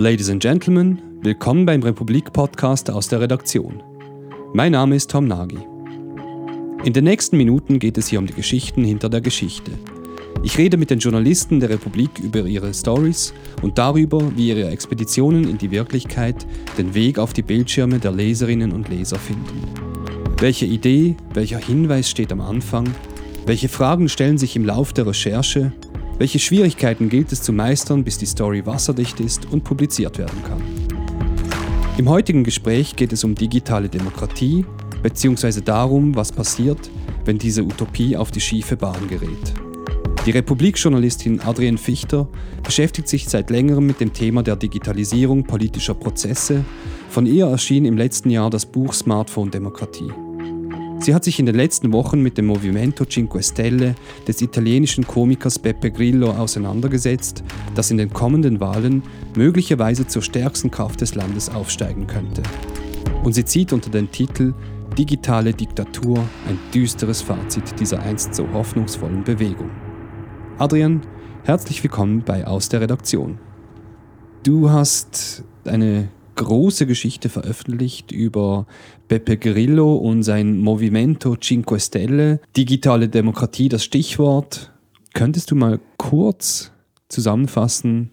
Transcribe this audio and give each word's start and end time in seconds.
Ladies 0.00 0.30
and 0.30 0.40
Gentlemen, 0.40 1.02
willkommen 1.22 1.66
beim 1.66 1.82
Republik-Podcast 1.82 2.88
aus 2.88 3.08
der 3.08 3.20
Redaktion. 3.20 3.82
Mein 4.54 4.70
Name 4.70 4.94
ist 4.94 5.10
Tom 5.10 5.26
Nagy. 5.26 5.58
In 6.84 6.92
den 6.92 7.02
nächsten 7.02 7.36
Minuten 7.36 7.80
geht 7.80 7.98
es 7.98 8.06
hier 8.06 8.20
um 8.20 8.26
die 8.28 8.32
Geschichten 8.32 8.84
hinter 8.84 9.08
der 9.08 9.20
Geschichte. 9.20 9.72
Ich 10.44 10.56
rede 10.56 10.76
mit 10.76 10.90
den 10.90 11.00
Journalisten 11.00 11.58
der 11.58 11.70
Republik 11.70 12.10
über 12.20 12.44
ihre 12.46 12.72
Stories 12.72 13.34
und 13.60 13.76
darüber, 13.78 14.20
wie 14.36 14.50
ihre 14.50 14.68
Expeditionen 14.68 15.50
in 15.50 15.58
die 15.58 15.72
Wirklichkeit 15.72 16.46
den 16.78 16.94
Weg 16.94 17.18
auf 17.18 17.32
die 17.32 17.42
Bildschirme 17.42 17.98
der 17.98 18.12
Leserinnen 18.12 18.70
und 18.70 18.88
Leser 18.88 19.18
finden. 19.18 19.64
Welche 20.38 20.66
Idee, 20.66 21.16
welcher 21.34 21.58
Hinweis 21.58 22.08
steht 22.08 22.30
am 22.30 22.40
Anfang? 22.40 22.88
Welche 23.46 23.68
Fragen 23.68 24.08
stellen 24.08 24.38
sich 24.38 24.54
im 24.54 24.64
Lauf 24.64 24.92
der 24.92 25.08
Recherche? 25.08 25.72
Welche 26.18 26.40
Schwierigkeiten 26.40 27.08
gilt 27.08 27.30
es 27.30 27.42
zu 27.42 27.52
meistern, 27.52 28.02
bis 28.02 28.18
die 28.18 28.26
Story 28.26 28.66
wasserdicht 28.66 29.20
ist 29.20 29.46
und 29.52 29.62
publiziert 29.62 30.18
werden 30.18 30.42
kann? 30.42 30.60
Im 31.96 32.08
heutigen 32.08 32.42
Gespräch 32.42 32.96
geht 32.96 33.12
es 33.12 33.22
um 33.22 33.36
digitale 33.36 33.88
Demokratie 33.88 34.64
bzw. 35.00 35.60
darum, 35.60 36.16
was 36.16 36.32
passiert, 36.32 36.90
wenn 37.24 37.38
diese 37.38 37.62
Utopie 37.62 38.16
auf 38.16 38.32
die 38.32 38.40
schiefe 38.40 38.76
Bahn 38.76 39.06
gerät. 39.08 39.54
Die 40.26 40.32
Republik-Journalistin 40.32 41.40
Adrienne 41.40 41.78
Fichter 41.78 42.28
beschäftigt 42.64 43.06
sich 43.06 43.28
seit 43.28 43.50
längerem 43.50 43.86
mit 43.86 44.00
dem 44.00 44.12
Thema 44.12 44.42
der 44.42 44.56
Digitalisierung 44.56 45.44
politischer 45.44 45.94
Prozesse. 45.94 46.64
Von 47.10 47.26
ihr 47.26 47.46
erschien 47.46 47.84
im 47.84 47.96
letzten 47.96 48.30
Jahr 48.30 48.50
das 48.50 48.66
Buch 48.66 48.92
Smartphone 48.92 49.52
Demokratie. 49.52 50.10
Sie 51.00 51.14
hat 51.14 51.22
sich 51.24 51.38
in 51.38 51.46
den 51.46 51.54
letzten 51.54 51.92
Wochen 51.92 52.22
mit 52.22 52.36
dem 52.38 52.46
Movimento 52.46 53.04
Cinque 53.04 53.42
Stelle 53.42 53.94
des 54.26 54.42
italienischen 54.42 55.06
Komikers 55.06 55.58
Beppe 55.58 55.92
Grillo 55.92 56.32
auseinandergesetzt, 56.32 57.44
das 57.74 57.90
in 57.90 57.98
den 57.98 58.12
kommenden 58.12 58.58
Wahlen 58.60 59.02
möglicherweise 59.36 60.06
zur 60.06 60.22
stärksten 60.22 60.70
Kraft 60.70 61.00
des 61.00 61.14
Landes 61.14 61.48
aufsteigen 61.50 62.06
könnte. 62.08 62.42
Und 63.22 63.32
sie 63.32 63.44
zieht 63.44 63.72
unter 63.72 63.90
den 63.90 64.10
Titel 64.10 64.54
Digitale 64.98 65.54
Diktatur 65.54 66.18
ein 66.48 66.58
düsteres 66.74 67.22
Fazit 67.22 67.78
dieser 67.78 68.02
einst 68.02 68.34
so 68.34 68.50
hoffnungsvollen 68.52 69.22
Bewegung. 69.22 69.70
Adrian, 70.58 71.02
herzlich 71.44 71.82
willkommen 71.84 72.24
bei 72.26 72.44
Aus 72.44 72.68
der 72.68 72.80
Redaktion. 72.80 73.38
Du 74.42 74.70
hast 74.70 75.44
eine 75.64 76.08
große 76.38 76.86
Geschichte 76.86 77.28
veröffentlicht 77.28 78.12
über 78.12 78.66
Beppe 79.08 79.36
Grillo 79.36 79.96
und 79.96 80.22
sein 80.22 80.58
Movimento 80.58 81.36
Cinque 81.36 81.78
Stelle. 81.80 82.40
Digitale 82.56 83.08
Demokratie, 83.08 83.68
das 83.68 83.84
Stichwort. 83.84 84.72
Könntest 85.14 85.50
du 85.50 85.56
mal 85.56 85.80
kurz 85.96 86.70
zusammenfassen, 87.08 88.10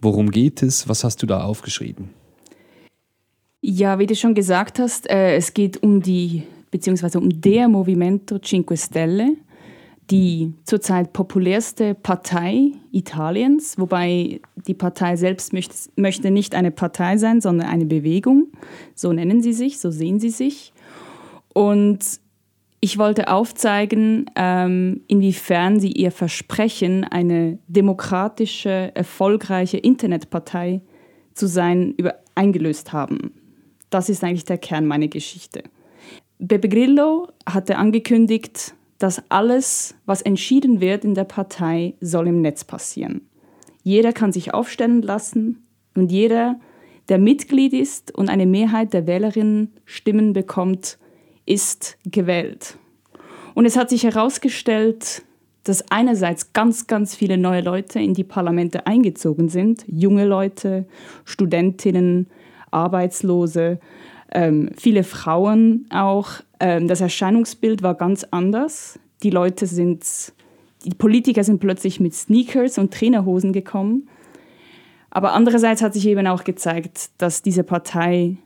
worum 0.00 0.30
geht 0.30 0.62
es? 0.62 0.88
Was 0.88 1.02
hast 1.02 1.22
du 1.22 1.26
da 1.26 1.44
aufgeschrieben? 1.44 2.10
Ja, 3.62 3.98
wie 3.98 4.06
du 4.06 4.14
schon 4.14 4.34
gesagt 4.34 4.78
hast, 4.78 5.08
äh, 5.10 5.34
es 5.34 5.54
geht 5.54 5.82
um 5.82 6.02
die, 6.02 6.42
beziehungsweise 6.70 7.18
um 7.18 7.40
der 7.40 7.68
Movimento 7.68 8.38
Cinque 8.38 8.76
Stelle 8.76 9.32
die 10.10 10.54
zurzeit 10.64 11.12
populärste 11.12 11.94
Partei 11.94 12.72
Italiens, 12.92 13.76
wobei 13.78 14.40
die 14.54 14.74
Partei 14.74 15.16
selbst 15.16 15.52
möchte, 15.52 15.74
möchte 15.96 16.30
nicht 16.30 16.54
eine 16.54 16.70
Partei 16.70 17.16
sein, 17.16 17.40
sondern 17.40 17.68
eine 17.68 17.86
Bewegung. 17.86 18.52
So 18.94 19.12
nennen 19.12 19.42
sie 19.42 19.52
sich, 19.52 19.78
so 19.78 19.90
sehen 19.90 20.20
sie 20.20 20.30
sich. 20.30 20.72
Und 21.52 22.20
ich 22.80 22.98
wollte 22.98 23.28
aufzeigen, 23.32 24.30
ähm, 24.36 25.00
inwiefern 25.08 25.80
sie 25.80 25.90
ihr 25.90 26.12
Versprechen, 26.12 27.02
eine 27.02 27.58
demokratische, 27.66 28.94
erfolgreiche 28.94 29.78
Internetpartei 29.78 30.82
zu 31.34 31.48
sein, 31.48 31.94
über 31.96 32.14
eingelöst 32.36 32.92
haben. 32.92 33.32
Das 33.90 34.08
ist 34.08 34.22
eigentlich 34.22 34.44
der 34.44 34.58
Kern 34.58 34.86
meiner 34.86 35.08
Geschichte. 35.08 35.64
Beppe 36.38 36.68
Grillo 36.68 37.28
hatte 37.44 37.76
angekündigt, 37.76 38.75
dass 38.98 39.22
alles, 39.30 39.94
was 40.06 40.22
entschieden 40.22 40.80
wird 40.80 41.04
in 41.04 41.14
der 41.14 41.24
Partei, 41.24 41.94
soll 42.00 42.28
im 42.28 42.40
Netz 42.40 42.64
passieren. 42.64 43.28
Jeder 43.82 44.12
kann 44.12 44.32
sich 44.32 44.54
aufstellen 44.54 45.02
lassen 45.02 45.66
und 45.94 46.10
jeder, 46.10 46.58
der 47.08 47.18
Mitglied 47.18 47.72
ist 47.72 48.14
und 48.14 48.28
eine 48.28 48.46
Mehrheit 48.46 48.92
der 48.92 49.06
Wählerinnen 49.06 49.72
Stimmen 49.84 50.32
bekommt, 50.32 50.98
ist 51.44 51.96
gewählt. 52.04 52.78
Und 53.54 53.64
es 53.64 53.76
hat 53.76 53.90
sich 53.90 54.02
herausgestellt, 54.02 55.22
dass 55.62 55.90
einerseits 55.90 56.52
ganz, 56.52 56.86
ganz 56.86 57.14
viele 57.14 57.38
neue 57.38 57.60
Leute 57.60 58.00
in 58.00 58.14
die 58.14 58.24
Parlamente 58.24 58.86
eingezogen 58.86 59.48
sind, 59.48 59.84
junge 59.86 60.24
Leute, 60.24 60.86
Studentinnen, 61.24 62.28
Arbeitslose, 62.70 63.80
ähm, 64.32 64.70
viele 64.76 65.04
Frauen 65.04 65.86
auch. 65.90 66.30
Ähm, 66.60 66.88
das 66.88 67.00
Erscheinungsbild 67.00 67.82
war 67.82 67.94
ganz 67.94 68.24
anders. 68.30 68.98
Die 69.22 69.30
Leute 69.30 69.66
sind, 69.66 70.04
die 70.84 70.94
Politiker 70.94 71.44
sind 71.44 71.60
plötzlich 71.60 72.00
mit 72.00 72.14
Sneakers 72.14 72.78
und 72.78 72.92
Trainerhosen 72.92 73.52
gekommen. 73.52 74.08
Aber 75.10 75.32
andererseits 75.32 75.82
hat 75.82 75.94
sich 75.94 76.06
eben 76.06 76.26
auch 76.26 76.44
gezeigt, 76.44 77.10
dass 77.18 77.42
diese 77.42 77.64
Partei 77.64 78.36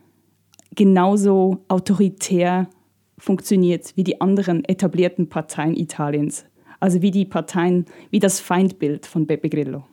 genauso 0.73 1.65
autoritär 1.67 2.69
funktioniert 3.17 3.93
wie 3.95 4.03
die 4.03 4.21
anderen 4.21 4.63
etablierten 4.65 5.27
Parteien 5.29 5.75
Italiens. 5.75 6.45
Also 6.79 7.01
wie 7.01 7.11
die 7.11 7.25
Parteien, 7.25 7.85
wie 8.09 8.19
das 8.19 8.39
Feindbild 8.39 9.05
von 9.05 9.27
Beppe 9.27 9.49
Grillo. 9.49 9.83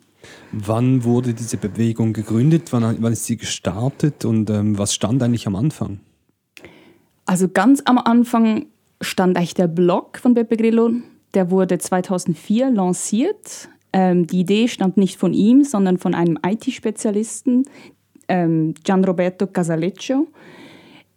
Wann 0.53 1.05
wurde 1.05 1.35
diese 1.35 1.57
Bewegung 1.57 2.13
gegründet? 2.13 2.73
Wann, 2.73 2.97
wann 3.01 3.13
ist 3.13 3.27
sie 3.27 3.37
gestartet 3.37 4.25
und 4.25 4.51
ähm, 4.51 4.79
was 4.79 4.95
stand 4.95 5.23
eigentlich 5.23 5.47
am 5.47 5.57
Anfang? 5.57 6.01
Also 7.27 7.49
ganz 7.49 7.83
am 7.85 7.99
Anfang 7.99 8.67
stand 9.01 9.37
eigentlich 9.37 9.55
der 9.55 9.69
Blog 9.69 10.19
von 10.19 10.35
Beppe 10.35 10.57
Grillo. 10.57 10.93
Der 11.35 11.51
wurde 11.51 11.79
2004 11.79 12.71
lanciert. 12.71 13.69
Ähm, 13.93 14.27
die 14.27 14.41
Idee 14.41 14.69
stammt 14.69 14.97
nicht 14.97 15.19
von 15.19 15.35
ihm, 15.35 15.65
sondern 15.65 15.99
von 15.99 16.15
einem 16.15 16.39
IT-Spezialisten, 16.45 17.65
ähm, 18.29 18.75
Gianroberto 18.83 19.47
Casaleccio. 19.47 20.27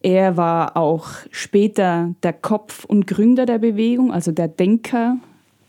Er 0.02 0.36
war 0.36 0.76
auch 0.78 1.08
später 1.30 2.16
der 2.24 2.34
Kopf 2.34 2.86
und 2.86 3.08
Gründer 3.08 3.46
der 3.46 3.60
Bewegung, 3.60 4.12
also 4.12 4.32
der 4.32 4.48
Denker 4.48 5.18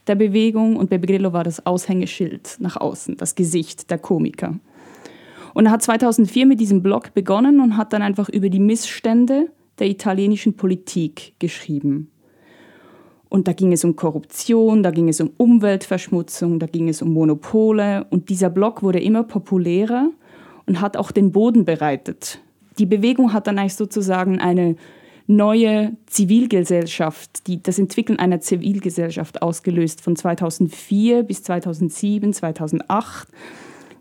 der 0.06 0.14
Bewegung 0.14 0.76
und 0.76 0.90
Beppe 0.90 1.06
Grillo 1.06 1.32
war 1.32 1.44
das 1.44 1.64
Aushängeschild 1.64 2.56
nach 2.58 2.76
außen, 2.76 3.16
das 3.16 3.34
Gesicht 3.34 3.90
der 3.90 3.98
Komiker. 3.98 4.58
Und 5.54 5.66
er 5.66 5.72
hat 5.72 5.82
2004 5.82 6.46
mit 6.46 6.60
diesem 6.60 6.82
Blog 6.82 7.14
begonnen 7.14 7.60
und 7.60 7.76
hat 7.76 7.92
dann 7.92 8.02
einfach 8.02 8.28
über 8.28 8.48
die 8.48 8.60
Missstände 8.60 9.48
der 9.78 9.88
italienischen 9.88 10.54
Politik 10.54 11.34
geschrieben. 11.38 12.10
Und 13.28 13.48
da 13.48 13.52
ging 13.52 13.72
es 13.72 13.84
um 13.84 13.96
Korruption, 13.96 14.82
da 14.82 14.90
ging 14.90 15.08
es 15.08 15.20
um 15.20 15.30
Umweltverschmutzung, 15.38 16.58
da 16.58 16.66
ging 16.66 16.88
es 16.88 17.00
um 17.00 17.12
Monopole. 17.12 18.06
Und 18.10 18.28
dieser 18.28 18.50
Blog 18.50 18.82
wurde 18.82 19.00
immer 19.00 19.22
populärer 19.22 20.10
und 20.66 20.80
hat 20.80 20.96
auch 20.96 21.10
den 21.10 21.32
Boden 21.32 21.64
bereitet. 21.64 22.40
Die 22.78 22.86
Bewegung 22.86 23.32
hat 23.32 23.46
dann 23.46 23.58
eigentlich 23.58 23.74
sozusagen 23.74 24.38
eine 24.38 24.76
neue 25.26 25.96
Zivilgesellschaft, 26.06 27.46
die, 27.46 27.62
das 27.62 27.78
Entwickeln 27.78 28.18
einer 28.18 28.40
Zivilgesellschaft 28.40 29.42
ausgelöst 29.42 30.00
von 30.00 30.16
2004 30.16 31.22
bis 31.22 31.42
2007, 31.42 32.32
2008. 32.32 33.28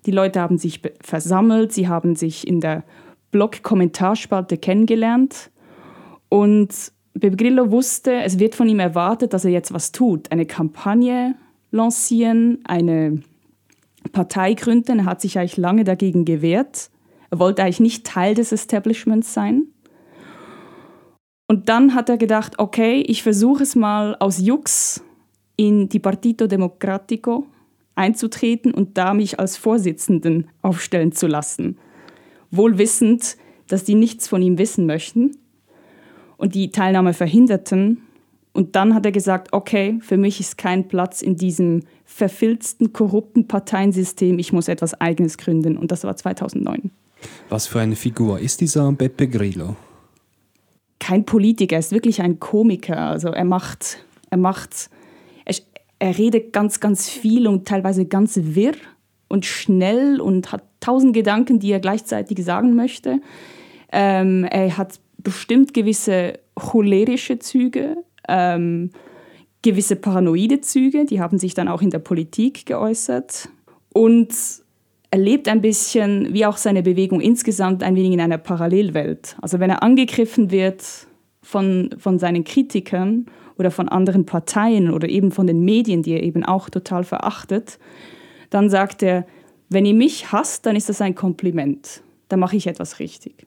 Die 0.06 0.12
Leute 0.12 0.42
haben 0.42 0.58
sich 0.58 0.82
versammelt, 1.02 1.74
sie 1.74 1.88
haben 1.88 2.16
sich 2.16 2.48
in 2.48 2.59
der 2.59 2.84
Blog-Kommentarspalte 3.32 4.58
kennengelernt 4.58 5.52
und 6.30 6.92
Beppe 7.14 7.36
Grillo 7.36 7.72
wusste, 7.72 8.14
es 8.24 8.40
wird 8.40 8.56
von 8.56 8.70
ihm 8.70 8.80
erwartet, 8.80 9.34
dass 9.34 9.46
er 9.46 9.52
jetzt 9.52 9.74
was 9.74 9.92
tut, 9.92 10.32
eine 10.32 10.46
Kampagne 10.46 11.36
lancieren, 11.72 12.59
eine 12.64 13.22
Partei 14.12 14.53
gründen. 14.53 15.00
Er 15.00 15.06
hat 15.06 15.22
sich 15.22 15.38
eigentlich 15.38 15.58
lange 15.58 15.84
dagegen 15.84 16.26
gewehrt. 16.26 16.90
Er 17.29 17.40
wollte 17.40 17.64
eigentlich 17.64 17.79
nicht 17.79 18.06
Teil 18.06 18.34
des 18.34 18.52
Establishments 18.52 19.34
sein. 19.34 19.67
Und 21.52 21.68
dann 21.68 21.96
hat 21.96 22.08
er 22.08 22.16
gedacht, 22.16 22.59
okay, 22.59 23.02
ich 23.02 23.24
versuche 23.24 23.64
es 23.64 23.76
mal 23.76 24.16
aus 24.22 24.40
Jux 24.40 25.03
in 25.58 25.90
die 25.90 26.00
Partito 26.00 26.48
Democratico 26.48 27.46
einzutreten 27.94 28.74
und 28.74 28.98
da 28.98 29.14
mich 29.14 29.38
als 29.38 29.58
Vorsitzenden 29.58 30.48
aufstellen 30.62 31.12
zu 31.12 31.28
lassen. 31.28 31.78
Wohl 32.52 32.78
wissend, 32.78 33.36
dass 33.68 33.84
die 33.84 33.96
nichts 33.96 34.30
von 34.30 34.42
ihm 34.42 34.58
wissen 34.59 34.86
möchten 34.86 35.36
und 36.38 36.56
die 36.56 36.72
Teilnahme 36.72 37.14
verhinderten. 37.14 38.02
Und 38.53 38.78
dann 38.78 38.96
hat 38.96 39.06
er 39.06 39.12
gesagt, 39.12 39.52
okay, 39.52 40.00
für 40.00 40.16
mich 40.16 40.40
ist 40.40 40.58
kein 40.58 40.88
Platz 40.88 41.22
in 41.22 41.36
diesem 41.36 41.82
verfilzten, 42.06 42.94
korrupten 42.94 43.50
Parteiensystem, 43.50 44.40
ich 44.40 44.53
muss 44.53 44.70
etwas 44.70 45.02
Eigenes 45.02 45.38
gründen. 45.38 45.76
Und 45.78 45.92
das 45.92 46.06
war 46.06 46.16
2009. 46.16 46.92
Was 47.50 47.68
für 47.68 47.82
eine 47.82 47.98
Figur 47.98 48.40
ist 48.40 48.62
dieser 48.62 48.90
Beppe 48.94 49.28
Grillo? 49.28 49.76
Kein 51.02 51.26
Politiker, 51.26 51.76
er 51.76 51.80
ist 51.80 51.92
wirklich 51.92 52.22
ein 52.22 52.40
Komiker. 52.40 52.98
Also 52.98 53.30
er 53.30 53.44
macht, 53.44 53.98
er 54.30 54.38
macht, 54.38 54.90
er, 55.44 55.56
er 55.98 56.18
redet 56.18 56.53
ganz, 56.53 56.80
ganz 56.80 57.09
viel 57.09 57.48
und 57.48 57.68
teilweise 57.68 58.06
ganz 58.06 58.40
wirr 58.42 58.76
und 59.28 59.46
schnell 59.46 60.22
und 60.22 60.52
hat 60.52 60.64
tausend 60.80 61.14
Gedanken, 61.14 61.59
die 61.59 61.72
er 61.72 61.80
gleichzeitig 61.80 62.46
sagen 62.46 62.76
möchte. 62.76 63.20
Ähm, 63.92 64.46
er 64.46 64.78
hat 64.78 65.00
bestimmt 65.18 65.74
gewisse 65.74 66.40
cholerische 66.53 67.40
Züge, 67.40 67.98
ähm, 68.28 68.92
gewisse 69.64 69.96
paranoide 69.96 70.62
Züge, 70.62 71.06
die 71.06 71.20
haben 71.20 71.40
sich 71.40 71.56
dann 71.56 71.68
auch 71.68 71.82
in 71.82 71.90
der 71.90 72.00
Politik 72.00 72.68
geäußert. 72.68 73.50
Und 73.92 74.30
er 75.11 75.19
lebt 75.19 75.49
ein 75.49 75.61
bisschen, 75.61 76.34
wie 76.34 76.46
auch 76.46 76.55
seine 76.55 76.81
Bewegung 76.81 77.19
insgesamt, 77.19 77.84
ein 77.84 77.96
wenig 77.96 78.13
in 78.13 78.22
einer 78.22 78.37
Parallelwelt. 78.37 79.35
Also 79.41 79.59
wenn 79.59 79.69
er 79.69 79.84
angegriffen 79.84 80.52
wird 80.52 80.84
von, 81.43 81.90
von 81.97 82.17
seinen 82.17 82.46
Kritikern 82.46 83.25
oder 83.58 83.72
von 83.72 83.90
anderen 83.90 84.25
Parteien 84.25 84.90
oder 84.90 85.09
eben 85.09 85.31
von 85.31 85.47
den 85.47 85.66
Medien, 85.66 86.02
die 86.02 86.13
er 86.13 86.23
eben 86.23 86.46
auch 86.46 86.69
total 86.69 87.03
verachtet, 87.03 87.78
dann 88.49 88.69
sagt 88.69 89.03
er, 89.03 89.28
wenn 89.67 89.85
ihr 89.85 89.93
mich 89.93 90.31
hasst, 90.31 90.66
dann 90.66 90.78
ist 90.78 90.87
das 90.87 91.02
ein 91.02 91.14
Kompliment. 91.14 92.02
Dann 92.29 92.40
mache 92.40 92.55
ich 92.55 92.67
etwas 92.67 92.99
richtig. 92.99 93.46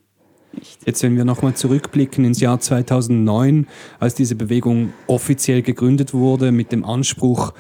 Nicht. 0.53 0.87
Jetzt, 0.87 1.03
wenn 1.03 1.17
wir 1.17 1.25
nochmal 1.25 1.55
zurückblicken 1.55 2.25
ins 2.25 2.41
Jahr 2.41 2.61
2009, 2.61 3.67
als 3.99 4.15
diese 4.15 4.35
Bewegung 4.35 4.93
offiziell 5.07 5.63
gegründet 5.63 6.15
wurde 6.15 6.53
mit 6.53 6.73
dem 6.73 6.85
Anspruch, 6.85 7.55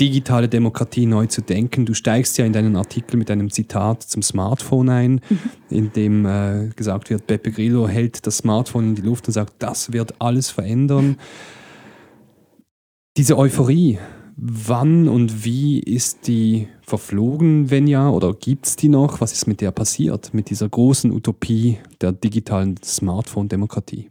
digitale 0.00 0.48
Demokratie 0.48 1.06
neu 1.06 1.26
zu 1.26 1.42
denken. 1.42 1.86
Du 1.86 1.94
steigst 1.94 2.38
ja 2.38 2.44
in 2.44 2.52
deinen 2.52 2.76
Artikel 2.76 3.16
mit 3.16 3.30
einem 3.30 3.50
Zitat 3.50 4.02
zum 4.02 4.22
Smartphone 4.22 4.88
ein, 4.88 5.12
mhm. 5.28 5.38
in 5.70 5.92
dem 5.92 6.26
äh, 6.26 6.70
gesagt 6.76 7.10
wird, 7.10 7.26
Beppe 7.26 7.50
Grillo 7.50 7.88
hält 7.88 8.26
das 8.26 8.38
Smartphone 8.38 8.88
in 8.88 8.94
die 8.94 9.02
Luft 9.02 9.26
und 9.26 9.32
sagt, 9.32 9.54
das 9.58 9.92
wird 9.92 10.14
alles 10.20 10.50
verändern. 10.50 11.16
Diese 13.16 13.38
Euphorie, 13.38 13.98
wann 14.36 15.08
und 15.08 15.44
wie 15.44 15.80
ist 15.80 16.26
die 16.26 16.68
verflogen, 16.82 17.70
wenn 17.70 17.86
ja, 17.86 18.10
oder 18.10 18.34
gibt 18.34 18.66
es 18.66 18.76
die 18.76 18.88
noch? 18.88 19.20
Was 19.20 19.32
ist 19.32 19.46
mit 19.46 19.60
der 19.60 19.70
passiert, 19.70 20.34
mit 20.34 20.50
dieser 20.50 20.68
großen 20.68 21.10
Utopie 21.10 21.78
der 22.00 22.12
digitalen 22.12 22.76
Smartphone-Demokratie? 22.82 24.10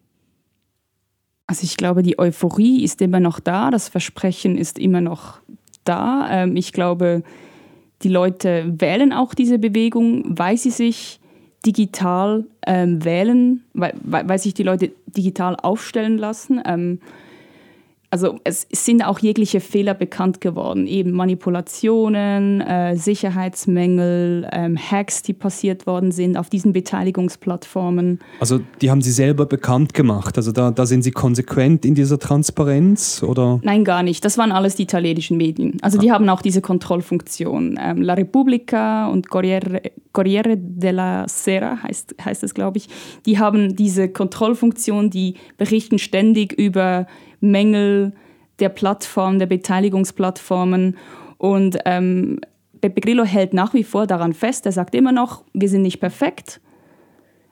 Also 1.48 1.64
ich 1.64 1.78
glaube, 1.78 2.02
die 2.02 2.18
Euphorie 2.18 2.84
ist 2.84 3.02
immer 3.02 3.20
noch 3.20 3.40
da, 3.40 3.70
das 3.70 3.88
Versprechen 3.88 4.58
ist 4.58 4.80
immer 4.80 5.02
noch 5.02 5.42
da. 5.86 6.28
Ähm, 6.30 6.56
ich 6.56 6.74
glaube, 6.74 7.24
die 8.02 8.10
Leute 8.10 8.74
wählen 8.78 9.14
auch 9.14 9.34
diese 9.34 9.58
Bewegung, 9.60 10.38
weil 10.38 10.58
sie 10.58 10.72
sich 10.72 11.20
digital 11.66 12.46
ähm, 12.68 13.04
wählen, 13.04 13.64
weil, 13.74 13.94
weil, 14.04 14.38
sich 14.38 14.54
die 14.54 14.64
Leute 14.64 14.92
digital 15.08 15.56
aufstellen 15.56 16.18
lassen. 16.18 16.62
Ähm, 16.66 17.00
also 18.16 18.40
es 18.46 18.66
sind 18.72 19.04
auch 19.04 19.20
jegliche 19.20 19.60
Fehler 19.60 19.94
bekannt 19.94 20.40
geworden, 20.40 20.88
eben 20.88 21.12
Manipulationen, 21.12 22.62
äh, 22.62 22.96
Sicherheitsmängel, 22.96 24.48
ähm, 24.54 24.78
Hacks, 24.78 25.22
die 25.22 25.34
passiert 25.34 25.86
worden 25.86 26.14
sind 26.14 26.38
auf 26.38 26.50
diesen 26.50 26.72
Beteiligungsplattformen. 26.72 28.20
Also 28.40 28.62
die 28.80 28.90
haben 28.90 29.02
Sie 29.02 29.12
selber 29.12 29.46
bekannt 29.46 29.94
gemacht, 29.94 30.38
also 30.38 30.54
da, 30.54 30.72
da 30.72 30.86
sind 30.86 31.02
Sie 31.02 31.12
konsequent 31.12 31.84
in 31.84 31.94
dieser 31.94 32.18
Transparenz 32.18 33.22
oder? 33.22 33.60
Nein, 33.64 33.84
gar 33.84 34.02
nicht, 34.02 34.24
das 34.24 34.38
waren 34.38 34.54
alles 34.54 34.76
die 34.76 34.84
italienischen 34.84 35.36
Medien. 35.36 35.78
Also 35.82 35.98
ah. 35.98 36.02
die 36.02 36.12
haben 36.14 36.30
auch 36.30 36.42
diese 36.42 36.62
Kontrollfunktion. 36.62 37.78
Ähm, 37.82 38.02
La 38.02 38.14
Repubblica 38.14 39.08
und 39.08 39.28
Corriere, 39.30 39.82
Corriere 40.14 40.56
della 40.56 41.28
Sera 41.28 41.84
heißt, 41.84 42.16
heißt 42.24 42.46
es, 42.46 42.54
glaube 42.54 42.78
ich, 42.78 42.88
die 43.26 43.40
haben 43.40 43.76
diese 43.76 44.08
Kontrollfunktion, 44.08 45.10
die 45.10 45.34
berichten 45.58 46.00
ständig 46.00 46.54
über 46.54 47.08
Mängel 47.52 48.14
der 48.60 48.70
Plattform, 48.70 49.40
der 49.40 49.48
Beteiligungsplattformen. 49.48 50.98
Und 51.38 51.78
ähm, 51.86 52.40
Beppe 52.82 53.02
Grillo 53.02 53.24
hält 53.24 53.54
nach 53.54 53.74
wie 53.74 53.84
vor 53.84 54.08
daran 54.08 54.34
fest. 54.34 54.66
Er 54.66 54.72
sagt 54.72 54.96
immer 54.96 55.12
noch, 55.12 55.44
wir 55.54 55.70
sind 55.70 55.82
nicht 55.82 56.00
perfekt, 56.00 56.62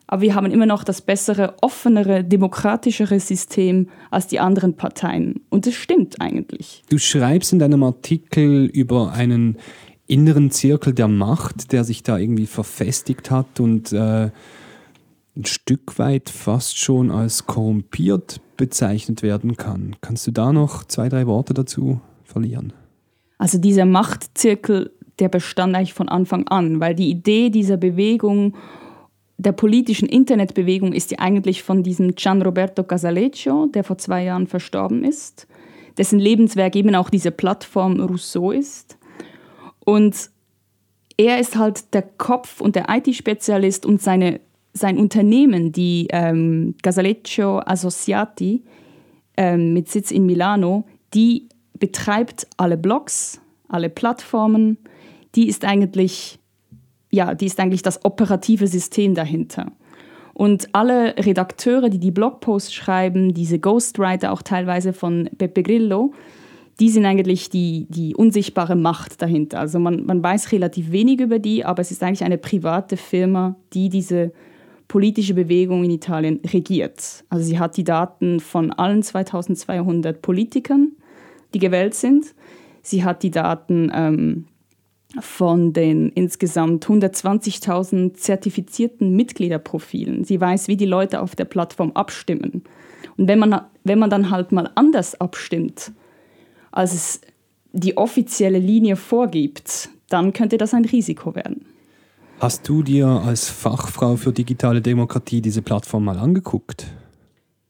aber 0.07 0.21
wir 0.21 0.35
haben 0.35 0.51
immer 0.51 0.65
noch 0.65 0.83
das 0.83 1.01
bessere, 1.01 1.55
offenere, 1.61 2.23
demokratischere 2.23 3.19
System 3.19 3.89
als 4.11 4.27
die 4.27 4.39
anderen 4.39 4.75
Parteien. 4.75 5.41
Und 5.49 5.65
das 5.65 5.73
stimmt 5.73 6.21
eigentlich. 6.21 6.83
Du 6.89 6.97
schreibst 6.97 7.51
in 7.53 7.59
deinem 7.59 7.83
Artikel 7.83 8.65
über 8.65 9.13
einen 9.13 9.57
inneren 10.07 10.51
Zirkel 10.51 10.93
der 10.93 11.07
Macht, 11.07 11.71
der 11.71 11.83
sich 11.83 12.03
da 12.03 12.17
irgendwie 12.17 12.45
verfestigt 12.45 13.31
hat 13.31 13.59
und 13.59 13.91
äh, 13.93 14.29
ein 15.35 15.45
Stück 15.45 15.97
weit 15.97 16.29
fast 16.29 16.77
schon 16.77 17.09
als 17.09 17.47
korrumpiert 17.47 18.39
bezeichnet 18.57 19.23
werden 19.23 19.57
kann. 19.57 19.95
Kannst 20.01 20.27
du 20.27 20.31
da 20.31 20.53
noch 20.53 20.83
zwei, 20.83 21.09
drei 21.09 21.25
Worte 21.25 21.53
dazu 21.53 21.99
verlieren? 22.23 22.73
Also 23.39 23.57
dieser 23.57 23.85
Machtzirkel, 23.85 24.91
der 25.19 25.29
bestand 25.29 25.75
eigentlich 25.75 25.93
von 25.93 26.07
Anfang 26.07 26.47
an, 26.47 26.79
weil 26.79 26.95
die 26.95 27.09
Idee 27.09 27.49
dieser 27.49 27.77
Bewegung, 27.77 28.55
der 29.37 29.51
politischen 29.51 30.07
Internetbewegung, 30.07 30.93
ist 30.93 31.11
ja 31.11 31.19
eigentlich 31.19 31.63
von 31.63 31.83
diesem 31.83 32.15
Gian 32.15 32.41
Roberto 32.41 32.83
Casaleccio, 32.83 33.67
der 33.73 33.83
vor 33.83 33.97
zwei 33.97 34.23
Jahren 34.23 34.47
verstorben 34.47 35.03
ist, 35.03 35.47
dessen 35.97 36.19
Lebenswerk 36.19 36.75
eben 36.75 36.95
auch 36.95 37.09
diese 37.09 37.31
Plattform 37.31 37.99
Rousseau 37.99 38.51
ist. 38.51 38.97
Und 39.79 40.29
er 41.17 41.39
ist 41.39 41.57
halt 41.57 41.93
der 41.93 42.03
Kopf 42.03 42.61
und 42.61 42.75
der 42.75 42.85
IT-Spezialist 42.89 43.85
und 43.85 44.01
seine 44.01 44.39
sein 44.73 44.97
Unternehmen, 44.97 45.71
die 45.71 46.07
ähm, 46.11 46.75
Gasaleccio 46.81 47.59
Associati 47.59 48.63
ähm, 49.37 49.73
mit 49.73 49.89
Sitz 49.89 50.11
in 50.11 50.25
Milano, 50.25 50.85
die 51.13 51.47
betreibt 51.79 52.47
alle 52.57 52.77
Blogs, 52.77 53.39
alle 53.67 53.89
Plattformen. 53.89 54.77
Die 55.35 55.47
ist 55.47 55.63
eigentlich, 55.63 56.39
ja, 57.11 57.35
die 57.35 57.45
ist 57.45 57.59
eigentlich 57.59 57.83
das 57.83 58.03
operative 58.03 58.67
System 58.67 59.13
dahinter. 59.13 59.71
Und 60.33 60.69
alle 60.73 61.15
Redakteure, 61.17 61.89
die 61.89 61.99
die 61.99 62.11
Blogposts 62.11 62.73
schreiben, 62.73 63.35
diese 63.35 63.59
Ghostwriter 63.59 64.31
auch 64.31 64.41
teilweise 64.41 64.91
von 64.91 65.29
Pepe 65.37 65.61
Grillo, 65.61 66.13
die 66.79 66.89
sind 66.89 67.05
eigentlich 67.05 67.51
die, 67.51 67.85
die 67.89 68.15
unsichtbare 68.15 68.75
Macht 68.75 69.21
dahinter. 69.21 69.59
Also 69.59 69.77
man, 69.77 70.05
man 70.05 70.23
weiß 70.23 70.51
relativ 70.51 70.91
wenig 70.91 71.19
über 71.19 71.37
die, 71.37 71.63
aber 71.63 71.81
es 71.81 71.91
ist 71.91 72.01
eigentlich 72.01 72.23
eine 72.23 72.39
private 72.39 72.97
Firma, 72.97 73.55
die 73.73 73.89
diese 73.89 74.31
politische 74.93 75.33
Bewegung 75.33 75.83
in 75.83 75.89
Italien 75.89 76.39
regiert. 76.53 77.23
Also 77.27 77.43
sie 77.43 77.57
hat 77.57 77.77
die 77.77 77.83
Daten 77.83 78.39
von 78.39 78.71
allen 78.71 79.01
2200 79.01 80.21
Politikern, 80.21 80.91
die 81.55 81.57
gewählt 81.57 81.95
sind. 81.95 82.35
Sie 82.83 83.03
hat 83.03 83.23
die 83.23 83.31
Daten 83.31 83.91
ähm, 83.91 84.45
von 85.19 85.73
den 85.73 86.09
insgesamt 86.09 86.85
120.000 86.85 88.13
zertifizierten 88.13 89.15
Mitgliederprofilen. 89.15 90.25
Sie 90.25 90.39
weiß, 90.39 90.67
wie 90.67 90.77
die 90.77 90.85
Leute 90.85 91.21
auf 91.21 91.35
der 91.35 91.45
Plattform 91.45 91.93
abstimmen. 91.93 92.63
Und 93.17 93.27
wenn 93.27 93.39
man, 93.39 93.61
wenn 93.83 93.97
man 93.97 94.11
dann 94.11 94.29
halt 94.29 94.51
mal 94.51 94.69
anders 94.75 95.19
abstimmt, 95.19 95.91
als 96.71 96.93
es 96.93 97.21
die 97.71 97.97
offizielle 97.97 98.59
Linie 98.59 98.95
vorgibt, 98.95 99.89
dann 100.09 100.33
könnte 100.33 100.59
das 100.59 100.75
ein 100.75 100.85
Risiko 100.85 101.33
werden. 101.33 101.65
Hast 102.39 102.67
du 102.67 102.83
dir 102.83 103.07
als 103.07 103.49
Fachfrau 103.49 104.17
für 104.17 104.33
digitale 104.33 104.81
Demokratie 104.81 105.41
diese 105.41 105.61
Plattform 105.61 106.05
mal 106.05 106.17
angeguckt? 106.17 106.87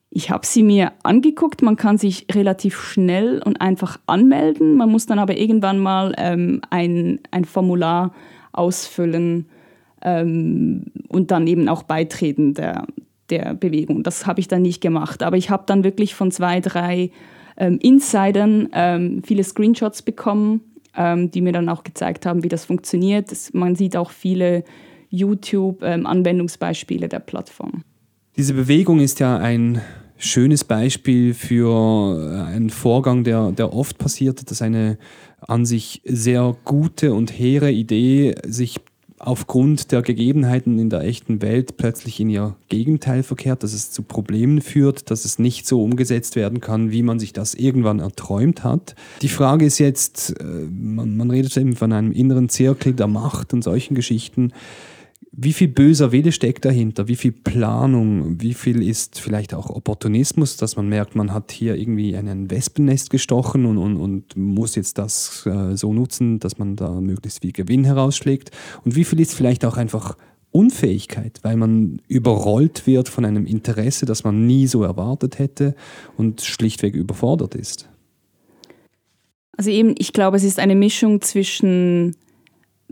Ich 0.10 0.30
habe 0.30 0.46
sie 0.46 0.64
mir 0.64 0.92
angeguckt. 1.04 1.62
Man 1.62 1.76
kann 1.76 1.98
sich 1.98 2.28
relativ 2.32 2.80
schnell 2.80 3.42
und 3.44 3.62
einfach 3.62 4.00
anmelden. 4.06 4.76
Man 4.76 4.90
muss 4.90 5.06
dann 5.06 5.20
aber 5.20 5.38
irgendwann 5.38 5.80
mal 5.80 6.14
ähm, 6.18 6.62
ein, 6.70 7.20
ein 7.32 7.46
Formular 7.46 8.14
ausfüllen 8.52 9.48
ähm, 10.04 10.86
und 11.08 11.32
dann 11.32 11.48
eben 11.48 11.68
auch 11.68 11.84
beitreten 11.84 12.54
der, 12.54 12.86
der 13.30 13.56
Bewegung. 13.56 14.04
Das 14.04 14.28
habe 14.28 14.40
ich 14.40 14.48
dann 14.48 14.62
nicht 14.62 14.82
gemacht. 14.82 15.24
Aber 15.24 15.38
ich 15.38 15.50
habe 15.50 15.64
dann 15.66 15.84
wirklich 15.84 16.14
von 16.14 16.30
zwei, 16.30 16.60
drei 16.60 17.10
ähm, 17.58 17.80
Insidern 17.80 18.70
ähm, 18.74 19.24
viele 19.26 19.44
Screenshots 19.44 20.04
bekommen 20.04 20.62
ähm, 20.96 21.32
die 21.32 21.42
mir 21.42 21.54
dann 21.54 21.70
auch 21.70 21.84
gezeigt 21.84 22.26
haben, 22.26 22.44
wie 22.44 22.50
das 22.50 22.66
funktioniert. 22.66 23.32
Das, 23.32 23.54
man 23.54 23.76
sieht 23.76 23.96
auch 23.96 24.12
viele 24.12 24.64
YouTube-Anwendungsbeispiele 25.10 27.06
ähm, 27.06 27.10
der 27.10 27.20
Plattform. 27.20 27.84
Diese 28.36 28.54
Bewegung 28.54 29.00
ist 29.00 29.20
ja 29.20 29.38
ein 29.38 29.82
schönes 30.18 30.64
Beispiel 30.64 31.34
für 31.34 32.46
einen 32.48 32.70
Vorgang, 32.70 33.24
der, 33.24 33.52
der 33.52 33.74
oft 33.74 33.98
passiert, 33.98 34.50
dass 34.50 34.62
eine 34.62 34.98
an 35.40 35.66
sich 35.66 36.02
sehr 36.06 36.56
gute 36.64 37.14
und 37.14 37.38
hehre 37.38 37.72
Idee 37.72 38.36
sich 38.46 38.80
aufgrund 39.26 39.92
der 39.94 40.02
Gegebenheiten 40.02 40.78
in 40.80 40.90
der 40.90 41.02
echten 41.02 41.42
Welt 41.42 41.78
plötzlich 41.78 42.20
in 42.20 42.30
ihr 42.30 42.56
Gegenteil 42.68 43.24
verkehrt, 43.24 43.64
dass 43.64 43.74
es 43.74 43.90
zu 43.90 44.04
Problemen 44.04 44.62
führt, 44.62 45.10
dass 45.10 45.24
es 45.24 45.40
nicht 45.40 45.66
so 45.66 45.82
umgesetzt 45.82 46.36
werden 46.36 46.60
kann, 46.60 46.92
wie 46.92 47.04
man 47.04 47.20
sich 47.20 47.32
das 47.32 47.54
irgendwann 47.54 48.00
erträumt 48.00 48.64
hat. 48.64 48.96
Die 49.22 49.30
Frage 49.30 49.66
ist 49.66 49.80
jetzt, 49.80 50.32
äh, 50.40 50.44
man, 50.44 51.16
man 51.16 51.32
redet 51.32 51.56
eben 51.56 51.76
von 51.76 51.94
einem 51.94 52.12
inneren 52.12 52.50
Zirkel 52.50 52.94
der 52.94 53.08
Macht 53.08 53.54
und 53.54 53.64
solchen 53.64 53.96
Geschichten. 53.96 54.52
Wie 55.36 55.54
viel 55.54 55.68
böser 55.68 56.12
Wille 56.12 56.32
steckt 56.32 56.64
dahinter? 56.64 57.08
Wie 57.08 57.16
viel 57.16 57.32
Planung? 57.32 58.40
Wie 58.40 58.54
viel 58.54 58.88
ist 58.88 59.20
vielleicht 59.20 59.56
auch 59.56 59.72
Opportunismus, 59.72 60.58
dass 60.58 60.76
man 60.76 60.88
merkt, 60.88 61.16
man 61.16 61.34
hat 61.34 61.52
hier 61.52 61.76
irgendwie 61.76 62.16
ein 62.16 62.52
Wespennest 62.52 63.10
gestochen 63.10 63.66
und, 63.66 63.80
und, 63.80 63.98
und 63.98 64.38
muss 64.38 64.76
jetzt 64.76 65.00
das 65.00 65.48
äh, 65.48 65.76
so 65.76 65.92
nutzen, 65.92 66.38
dass 66.38 66.60
man 66.60 66.76
da 66.76 67.02
möglichst 67.02 67.42
viel 67.42 67.52
Gewinn 67.52 67.84
herausschlägt? 67.84 68.52
Und 68.86 68.96
wie 68.96 69.04
viel 69.04 69.20
ist 69.20 69.34
vielleicht 69.34 69.66
auch 69.66 69.76
einfach 69.76 70.18
Unfähigkeit, 70.52 71.40
weil 71.42 71.58
man 71.58 72.00
überrollt 72.08 72.86
wird 72.86 73.10
von 73.10 73.26
einem 73.26 73.48
Interesse, 73.48 74.06
das 74.06 74.24
man 74.24 74.46
nie 74.46 74.68
so 74.68 74.84
erwartet 74.84 75.40
hätte 75.40 75.76
und 76.16 76.42
schlichtweg 76.42 76.94
überfordert 76.94 77.56
ist? 77.56 77.90
Also 79.58 79.72
eben, 79.72 79.96
ich 79.98 80.14
glaube, 80.14 80.38
es 80.38 80.44
ist 80.44 80.60
eine 80.60 80.76
Mischung 80.76 81.22
zwischen 81.22 82.16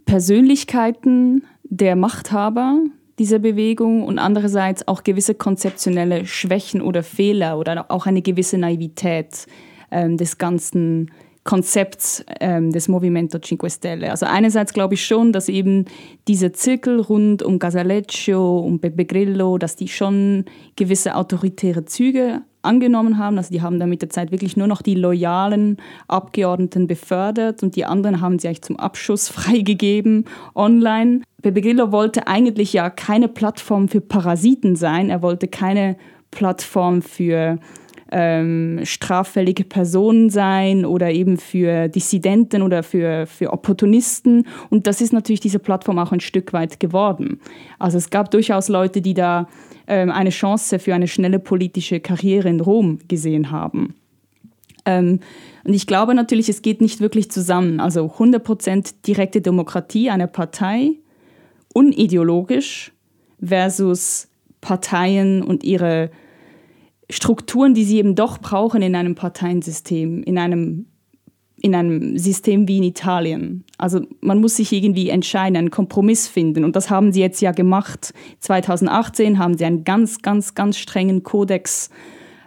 Persönlichkeiten 0.06 1.44
der 1.72 1.96
Machthaber 1.96 2.80
dieser 3.18 3.40
Bewegung 3.40 4.04
und 4.04 4.20
andererseits 4.20 4.88
auch 4.88 5.04
gewisse 5.04 5.36
konzeptionelle 5.36 6.26
Schwächen 6.26 6.82
oder 6.82 7.02
Fehler 7.02 7.58
oder 7.58 7.90
auch 7.90 8.06
eine 8.06 8.22
gewisse 8.22 8.58
Naivität 8.58 9.48
ähm, 9.90 10.18
des 10.18 10.38
ganzen 10.38 11.12
Konzepts 11.44 12.24
ähm, 12.40 12.72
des 12.72 12.88
Movimento 12.88 13.40
Cinque 13.40 13.70
Stelle. 13.70 14.12
Also 14.12 14.26
einerseits 14.26 14.74
glaube 14.74 14.96
ich 14.96 15.06
schon, 15.06 15.32
dass 15.32 15.50
eben 15.50 15.86
diese 16.28 16.52
Zirkel 16.52 17.00
rund 17.00 17.42
um 17.42 17.58
Gasaleccio, 17.58 18.60
um 18.60 18.80
Beppe 18.80 19.06
Grillo, 19.06 19.58
dass 19.58 19.76
die 19.76 19.88
schon 19.88 20.46
gewisse 20.76 21.16
autoritäre 21.16 21.86
Züge 21.86 22.42
angenommen 22.62 23.18
haben. 23.18 23.38
Also 23.38 23.52
die 23.52 23.62
haben 23.62 23.80
dann 23.80 23.90
mit 23.90 24.02
der 24.02 24.10
Zeit 24.10 24.32
wirklich 24.32 24.58
nur 24.58 24.68
noch 24.68 24.82
die 24.82 24.96
loyalen 24.96 25.78
Abgeordneten 26.08 26.88
befördert 26.88 27.64
und 27.64 27.76
die 27.76 27.86
anderen 27.86 28.22
haben 28.22 28.40
sie 28.40 28.48
eigentlich 28.48 28.62
zum 28.62 28.78
Abschuss 28.78 29.30
freigegeben 29.30 30.26
online. 30.56 31.22
Beppe 31.42 31.62
Grillo 31.62 31.92
wollte 31.92 32.28
eigentlich 32.28 32.74
ja 32.74 32.90
keine 32.90 33.28
Plattform 33.28 33.88
für 33.88 34.02
Parasiten 34.02 34.76
sein. 34.76 35.10
Er 35.10 35.22
wollte 35.22 35.48
keine 35.48 35.98
Plattform 36.30 37.02
für 37.02 37.58
ähm, 38.12 38.82
straffällige 38.84 39.64
Personen 39.64 40.30
sein 40.30 40.86
oder 40.86 41.12
eben 41.12 41.38
für 41.38 41.88
Dissidenten 41.88 42.62
oder 42.62 42.84
für, 42.84 43.26
für 43.26 43.54
Opportunisten. 43.54 44.46
Und 44.70 44.86
das 44.86 45.02
ist 45.02 45.14
natürlich 45.14 45.40
diese 45.40 45.60
Plattform 45.60 45.98
auch 45.98 46.12
ein 46.12 46.20
Stück 46.20 46.54
weit 46.54 46.80
geworden. 46.80 47.40
Also 47.80 47.98
es 47.98 48.10
gab 48.10 48.30
durchaus 48.32 48.68
Leute, 48.68 49.02
die 49.02 49.14
da 49.14 49.48
ähm, 49.88 50.12
eine 50.12 50.30
Chance 50.30 50.80
für 50.80 50.94
eine 50.94 51.08
schnelle 51.08 51.40
politische 51.40 52.00
Karriere 52.00 52.50
in 52.50 52.60
Rom 52.60 53.00
gesehen 53.08 53.52
haben. 53.52 53.96
Ähm, 54.86 55.20
und 55.64 55.74
ich 55.74 55.88
glaube 55.88 56.14
natürlich, 56.14 56.50
es 56.50 56.62
geht 56.62 56.82
nicht 56.82 57.00
wirklich 57.00 57.32
zusammen. 57.32 57.80
Also 57.80 58.06
100% 58.06 58.94
direkte 59.08 59.42
Demokratie 59.42 60.10
einer 60.10 60.28
Partei, 60.28 60.92
unideologisch 61.74 62.92
versus 63.42 64.28
Parteien 64.60 65.42
und 65.44 65.64
ihre 65.64 66.12
Strukturen, 67.12 67.74
die 67.74 67.84
sie 67.84 67.98
eben 67.98 68.16
doch 68.16 68.38
brauchen 68.38 68.82
in 68.82 68.96
einem 68.96 69.16
Parteiensystem, 69.16 70.24
in 70.24 70.38
einem, 70.38 70.86
in 71.62 71.76
einem 71.76 72.18
System 72.18 72.68
wie 72.68 72.78
in 72.78 72.84
Italien. 72.84 73.66
Also 73.78 74.02
man 74.22 74.40
muss 74.40 74.56
sich 74.56 74.72
irgendwie 74.72 75.10
entscheiden, 75.10 75.58
einen 75.58 75.72
Kompromiss 75.72 76.28
finden. 76.28 76.64
Und 76.64 76.76
das 76.76 76.90
haben 76.90 77.12
sie 77.12 77.20
jetzt 77.20 77.42
ja 77.42 77.52
gemacht. 77.52 78.14
2018 78.40 79.38
haben 79.38 79.58
sie 79.58 79.66
einen 79.66 79.84
ganz, 79.84 80.22
ganz, 80.22 80.56
ganz 80.56 80.78
strengen 80.78 81.24
Kodex 81.24 81.90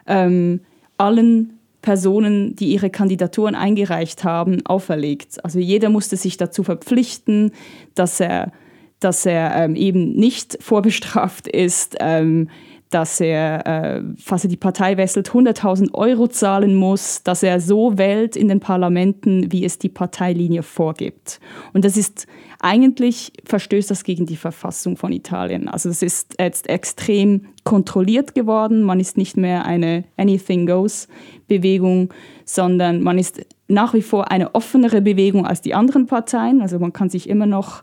ähm, 0.07 0.61
allen 0.97 1.59
Personen, 1.83 2.57
die 2.57 2.73
ihre 2.73 2.89
Kandidaturen 2.89 3.55
eingereicht 3.55 4.25
haben, 4.25 4.65
auferlegt. 4.65 5.45
Also 5.45 5.59
jeder 5.59 5.91
musste 5.91 6.17
sich 6.17 6.39
dazu 6.39 6.63
verpflichten, 6.63 7.53
dass 7.95 8.21
er, 8.21 8.53
dass 9.01 9.27
er 9.27 9.55
ähm, 9.55 9.77
eben 9.77 10.15
nicht 10.15 10.57
vorbestraft 10.63 11.47
ist. 11.47 11.97
Ähm, 12.01 12.49
dass 12.95 13.21
er, 13.21 13.67
äh, 13.67 14.03
falls 14.17 14.45
er 14.45 14.51
die 14.51 14.57
Partei 14.57 14.97
wechselt, 14.97 15.29
100.000 15.31 15.95
Euro 15.95 16.29
zahlen 16.29 16.77
muss, 16.77 17.25
dass 17.25 17.43
er 17.43 17.59
so 17.59 17.99
wählt 17.99 18.37
in 18.37 18.47
den 18.47 18.61
Parlamenten, 18.61 19.51
wie 19.51 19.65
es 19.65 19.79
die 19.79 19.89
Parteilinie 19.89 20.63
vorgibt. 20.63 21.41
Und 21.73 21.85
das 21.85 21.97
ist 21.97 22.29
eigentlich, 22.61 23.33
verstößt 23.45 23.91
das 23.91 24.05
gegen 24.05 24.27
die 24.27 24.37
Verfassung 24.37 24.97
von 24.97 25.13
Italien. 25.13 25.69
Also 25.69 25.89
es 25.89 26.03
ist 26.03 26.37
jetzt 26.39 26.69
extrem 26.69 27.47
kontrolliert 27.65 28.37
geworden. 28.37 28.83
Man 28.83 29.01
ist 29.01 29.17
nicht 29.17 29.37
mehr 29.37 29.65
eine 29.65 30.05
Anything 30.17 30.67
Goes 30.67 31.09
Bewegung, 31.49 32.15
sondern 32.45 33.03
man 33.03 33.19
ist 33.19 33.45
nach 33.67 33.93
wie 33.93 34.03
vor 34.03 34.31
eine 34.31 34.55
offenere 34.55 35.03
Bewegung 35.03 35.47
als 35.47 35.63
die 35.63 35.75
anderen 35.75 36.07
Parteien. 36.07 36.63
Also 36.63 36.79
man 36.79 36.93
kann 36.93 37.11
sich 37.11 37.29
immer 37.29 37.47
noch 37.47 37.83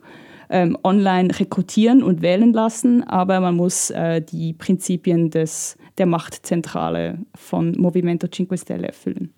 ähm, 0.52 0.78
online 0.84 1.40
rekrutieren 1.40 2.04
und 2.04 2.22
wählen 2.22 2.54
lassen, 2.54 3.04
aber 3.04 3.40
man 3.40 3.56
muss 3.56 3.90
äh, 3.90 4.22
die 4.22 4.54
Prinzipien 4.54 5.32
des, 5.32 5.78
der 5.98 6.06
Machtzentrale 6.06 7.20
von 7.34 7.72
Movimento 7.78 8.28
Cinque 8.28 8.58
Stelle 8.58 8.88
erfüllen. 8.88 9.34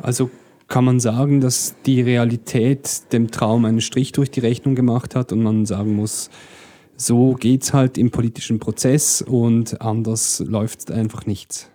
Also 0.00 0.30
kann 0.68 0.84
man 0.84 1.00
sagen, 1.00 1.40
dass 1.40 1.74
die 1.84 2.00
Realität 2.00 3.12
dem 3.12 3.30
Traum 3.30 3.64
einen 3.64 3.80
Strich 3.80 4.12
durch 4.12 4.30
die 4.30 4.40
Rechnung 4.40 4.74
gemacht 4.74 5.16
hat 5.16 5.32
und 5.32 5.42
man 5.42 5.66
sagen 5.66 5.96
muss, 5.96 6.30
so 6.96 7.32
geht 7.32 7.62
es 7.62 7.72
halt 7.72 7.96
im 7.98 8.10
politischen 8.10 8.58
Prozess 8.58 9.22
und 9.22 9.80
anders 9.80 10.44
läuft 10.46 10.90
einfach 10.92 11.26
nichts. 11.26 11.70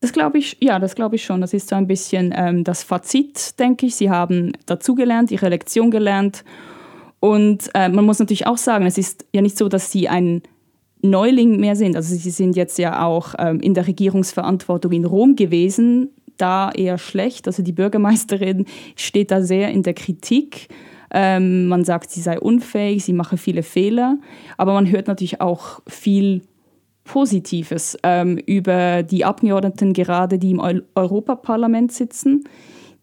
Das 0.00 0.12
glaube 0.12 0.38
ich, 0.38 0.58
ja, 0.60 0.78
das 0.78 0.94
glaube 0.94 1.16
ich 1.16 1.24
schon. 1.24 1.40
Das 1.40 1.54
ist 1.54 1.70
so 1.70 1.74
ein 1.74 1.86
bisschen 1.86 2.32
ähm, 2.36 2.62
das 2.62 2.82
Fazit, 2.82 3.58
denke 3.58 3.86
ich. 3.86 3.96
Sie 3.96 4.10
haben 4.10 4.52
dazugelernt, 4.66 5.30
ihre 5.30 5.48
Lektion 5.48 5.90
gelernt 5.90 6.44
und 7.26 7.70
äh, 7.74 7.88
man 7.88 8.04
muss 8.04 8.20
natürlich 8.20 8.46
auch 8.46 8.56
sagen, 8.56 8.86
es 8.86 8.98
ist 8.98 9.26
ja 9.34 9.42
nicht 9.42 9.58
so, 9.58 9.68
dass 9.68 9.90
sie 9.90 10.08
ein 10.08 10.42
Neuling 11.02 11.58
mehr 11.58 11.74
sind. 11.74 11.96
Also 11.96 12.14
sie 12.14 12.30
sind 12.30 12.54
jetzt 12.54 12.78
ja 12.78 13.04
auch 13.04 13.34
ähm, 13.40 13.58
in 13.58 13.74
der 13.74 13.88
Regierungsverantwortung 13.88 14.92
in 14.92 15.04
Rom 15.04 15.34
gewesen, 15.34 16.10
da 16.36 16.70
eher 16.70 16.98
schlecht. 16.98 17.48
Also 17.48 17.64
die 17.64 17.72
Bürgermeisterin 17.72 18.66
steht 18.94 19.32
da 19.32 19.42
sehr 19.42 19.70
in 19.70 19.82
der 19.82 19.94
Kritik. 19.94 20.68
Ähm, 21.10 21.66
man 21.66 21.84
sagt, 21.84 22.12
sie 22.12 22.20
sei 22.20 22.38
unfähig, 22.38 23.04
sie 23.04 23.12
mache 23.12 23.38
viele 23.38 23.64
Fehler. 23.64 24.18
Aber 24.56 24.74
man 24.74 24.88
hört 24.88 25.08
natürlich 25.08 25.40
auch 25.40 25.80
viel 25.88 26.42
Positives 27.02 27.98
ähm, 28.04 28.38
über 28.38 29.02
die 29.02 29.24
Abgeordneten, 29.24 29.94
gerade 29.94 30.38
die 30.38 30.52
im 30.52 30.62
Europaparlament 30.94 31.90
sitzen 31.90 32.44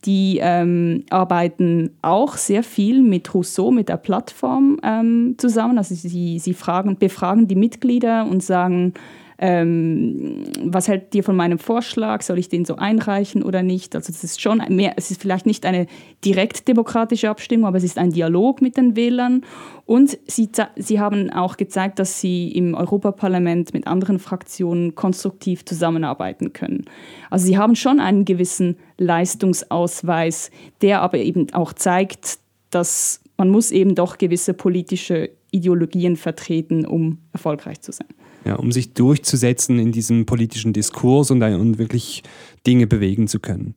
die 0.06 0.40
ähm, 0.42 1.04
arbeiten 1.10 1.92
auch 2.02 2.36
sehr 2.38 2.64
viel 2.64 3.02
mit 3.02 3.34
Rousseau, 3.34 3.72
mit 3.72 3.90
der 3.90 3.98
Plattform 3.98 4.78
ähm, 4.84 5.36
zusammen. 5.38 5.78
Also 5.78 5.96
sie, 5.96 6.40
sie 6.40 6.54
fragen, 6.54 6.98
befragen 6.98 7.48
die 7.48 7.56
Mitglieder 7.56 8.26
und 8.26 8.44
sagen, 8.44 8.94
ähm, 9.38 10.44
was 10.64 10.88
hält 10.88 11.14
dir 11.14 11.24
von 11.24 11.36
meinem 11.36 11.60
Vorschlag, 11.60 12.22
soll 12.22 12.38
ich 12.38 12.50
den 12.50 12.66
so 12.66 12.76
einreichen 12.76 13.44
oder 13.44 13.64
nicht? 13.64 13.96
Also 13.96 14.12
es 14.12 14.24
ist 14.24 14.42
schon 14.42 14.64
mehr, 14.70 14.94
es 14.96 15.12
ist 15.12 15.22
vielleicht 15.22 15.46
nicht 15.46 15.66
eine 15.66 15.88
direkt 16.24 16.68
demokratische 16.68 17.30
Abstimmung, 17.30 17.68
aber 17.68 17.78
es 17.78 17.84
ist 17.84 17.98
ein 17.98 18.12
Dialog 18.12 18.62
mit 18.62 18.78
den 18.78 18.96
Wählern 18.96 19.44
und 19.86 20.18
sie, 20.28 20.50
sie 20.76 21.00
haben 21.00 21.30
auch 21.30 21.58
gezeigt, 21.58 22.00
dass 22.00 22.22
sie 22.22 22.52
im 22.52 22.74
Europaparlament 22.74 23.74
mit 23.74 23.88
anderen 23.88 24.20
Fraktionen 24.20 24.96
konstruktiv 24.96 25.66
zusammenarbeiten 25.66 26.54
können. 26.54 26.86
Also 27.30 27.46
sie 27.46 27.58
haben 27.58 27.76
schon 27.76 28.00
einen 28.00 28.26
gewissen 28.26 28.78
Leistungsausweis, 28.98 30.52
der 30.82 31.02
aber 31.02 31.18
eben 31.18 31.52
auch 31.54 31.74
zeigt, 31.74 32.40
dass 32.70 33.22
man 33.38 33.50
muss 33.50 33.72
eben 33.72 33.96
doch 33.96 34.18
gewisse 34.20 34.54
politische 34.54 35.32
Ideologien 35.52 36.16
vertreten, 36.16 36.86
um 36.86 37.18
erfolgreich 37.34 37.82
zu 37.82 37.92
sein 37.92 38.08
ja, 38.46 38.56
um 38.56 38.72
sich 38.72 38.94
durchzusetzen 38.94 39.80
in 39.80 39.92
diesem 39.92 40.26
politischen 40.26 40.74
Diskurs 40.74 41.32
und, 41.32 41.42
und 41.42 41.78
wirklich 41.78 42.24
Dinge 42.66 42.88
bewegen 42.88 43.28
zu 43.28 43.40
können. 43.40 43.76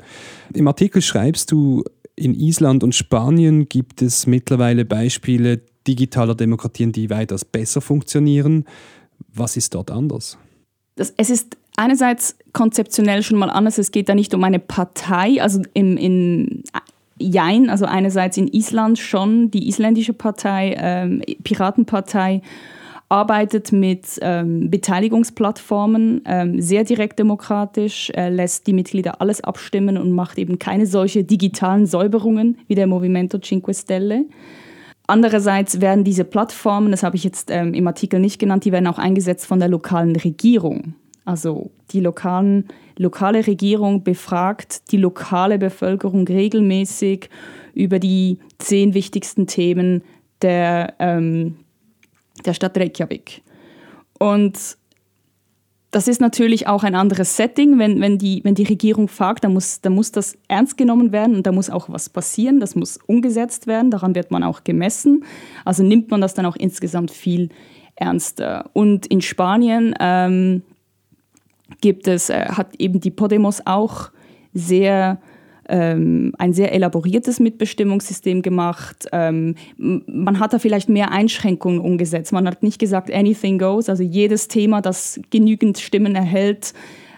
Im 0.53 0.67
Artikel 0.69 1.03
schreibst 1.03 1.53
du, 1.53 1.85
in 2.17 2.35
Island 2.35 2.83
und 2.83 2.95
Spanien 2.95 3.69
gibt 3.69 4.01
es 4.01 4.27
mittlerweile 4.27 4.85
Beispiele 4.85 5.61
digitaler 5.87 6.35
Demokratien, 6.35 6.93
die 6.93 7.11
weitaus 7.11 7.45
besser 7.45 7.81
funktionieren. 7.81 8.65
Was 9.33 9.57
ist 9.57 9.75
dort 9.75 9.91
anders? 9.91 10.39
Das, 10.97 11.13
es 11.19 11.31
ist 11.31 11.59
einerseits 11.77 12.37
konzeptionell 12.53 13.23
schon 13.23 13.39
mal 13.39 13.51
anders. 13.51 13.77
Es 13.77 13.91
geht 13.91 14.09
da 14.09 14.15
nicht 14.15 14.33
um 14.35 14.43
eine 14.43 14.59
Partei, 14.59 15.43
also 15.43 15.61
im, 15.75 15.97
in 15.99 16.65
Jein, 17.19 17.71
also 17.71 17.87
einerseits 17.87 18.37
in 18.37 18.49
Island 18.49 18.99
schon 18.99 19.51
die 19.51 19.69
isländische 19.69 20.13
Partei, 20.13 20.75
ähm, 20.79 21.23
Piratenpartei 21.45 22.43
arbeitet 23.09 23.73
mit 23.73 24.19
ähm, 24.21 24.69
Beteiligungsplattformen, 24.71 26.23
ähm, 26.27 26.61
sehr 26.61 26.85
direkt 26.85 27.19
demokratisch, 27.19 28.11
äh, 28.11 28.29
lässt 28.29 28.67
die 28.67 28.73
Mitglieder 28.73 29.21
alles 29.21 29.43
abstimmen 29.43 29.97
und 29.97 30.11
macht 30.11 30.39
eben 30.39 30.59
keine 30.59 30.87
solche 30.87 31.23
digitalen 31.23 31.87
Säuberungen 31.87 32.59
wie 32.67 32.75
der 32.75 32.89
Movimento 32.89 33.39
Cinque 33.39 33.75
Stelle. 33.75 34.25
Andererseits 35.07 35.81
werden 35.81 36.03
diese 36.03 36.25
Plattformen, 36.25 36.91
das 36.91 37.05
habe 37.05 37.15
ich 37.15 37.23
jetzt 37.23 37.51
ähm, 37.53 37.75
im 37.75 37.87
Artikel 37.87 38.19
nicht 38.19 38.41
genannt, 38.41 38.65
die 38.65 38.73
werden 38.73 38.89
auch 38.89 38.99
eingesetzt 38.99 39.47
von 39.47 39.61
der 39.61 39.69
lokalen 39.69 40.17
Regierung. 40.17 40.95
Also 41.25 41.71
die 41.91 42.01
lokalen, 42.01 42.67
lokale 42.97 43.47
Regierung 43.47 44.03
befragt 44.03 44.91
die 44.91 44.97
lokale 44.97 45.59
Bevölkerung 45.59 46.27
regelmäßig 46.27 47.31
über 47.75 48.01
die 48.01 48.39
zehn 48.59 48.95
wichtigsten 48.95 49.47
Themen 49.47 50.03
der, 50.43 50.95
ähm, 50.99 51.57
der 52.45 52.55
Stadt 52.55 52.77
Reykjavik. 52.77 53.43
Und 54.19 54.59
das 55.91 56.09
ist 56.09 56.21
natürlich 56.21 56.67
auch 56.67 56.83
ein 56.83 56.95
anderes 56.95 57.37
Setting. 57.37 57.79
Wenn, 57.79 58.01
wenn, 58.01 58.19
die, 58.19 58.43
wenn 58.45 58.55
die 58.55 58.65
Regierung 58.65 59.09
fragt, 59.09 59.45
dann 59.45 59.53
muss, 59.53 59.81
dann 59.81 59.95
muss 59.95 60.13
das 60.13 60.37
ernst 60.49 60.77
genommen 60.77 61.13
werden 61.13 61.37
und 61.37 61.47
da 61.47 61.53
muss 61.53 61.71
auch 61.71 61.89
was 61.89 62.09
passieren. 62.09 62.61
Das 62.61 62.75
muss 62.75 62.99
umgesetzt 63.07 63.67
werden. 63.67 63.91
Daran 63.91 64.15
wird 64.15 64.31
man 64.31 64.43
auch 64.43 64.65
gemessen. 64.65 65.25
Also 65.65 65.83
nimmt 65.83 66.11
man 66.11 66.21
das 66.21 66.35
dann 66.35 66.45
auch 66.45 66.57
insgesamt 66.57 67.11
viel 67.11 67.51
ernster. 67.95 68.69
Und 68.75 69.07
in 69.07 69.23
Spanien 69.23 69.95
ähm, 69.99 70.63
gibt 71.81 72.09
es, 72.09 72.31
äh, 72.31 72.47
hat 72.47 72.77
eben 72.79 73.01
die 73.01 73.11
Podemos 73.11 73.63
auch 73.67 74.11
sehr 74.53 75.19
ähm, 75.69 76.33
ein 76.39 76.53
sehr 76.53 76.73
elaboriertes 76.73 77.41
Mitbestimmungssystem 77.41 78.43
gemacht. 78.43 79.07
Ähm, 79.13 79.55
man 79.77 80.39
hat 80.39 80.53
da 80.53 80.59
vielleicht 80.59 80.89
mehr 80.89 81.13
Einschränkungen 81.13 81.81
umgesetzt. 81.81 82.33
Man 82.33 82.47
hat 82.47 82.63
nicht 82.63 82.79
gesagt, 82.79 83.13
anything 83.13 83.59
goes, 83.59 83.89
also 83.89 84.03
jedes 84.03 84.49
Thema, 84.49 84.81
das 84.81 85.21
genügend 85.31 85.79
Stimmen 85.79 86.15
erhält, 86.15 86.73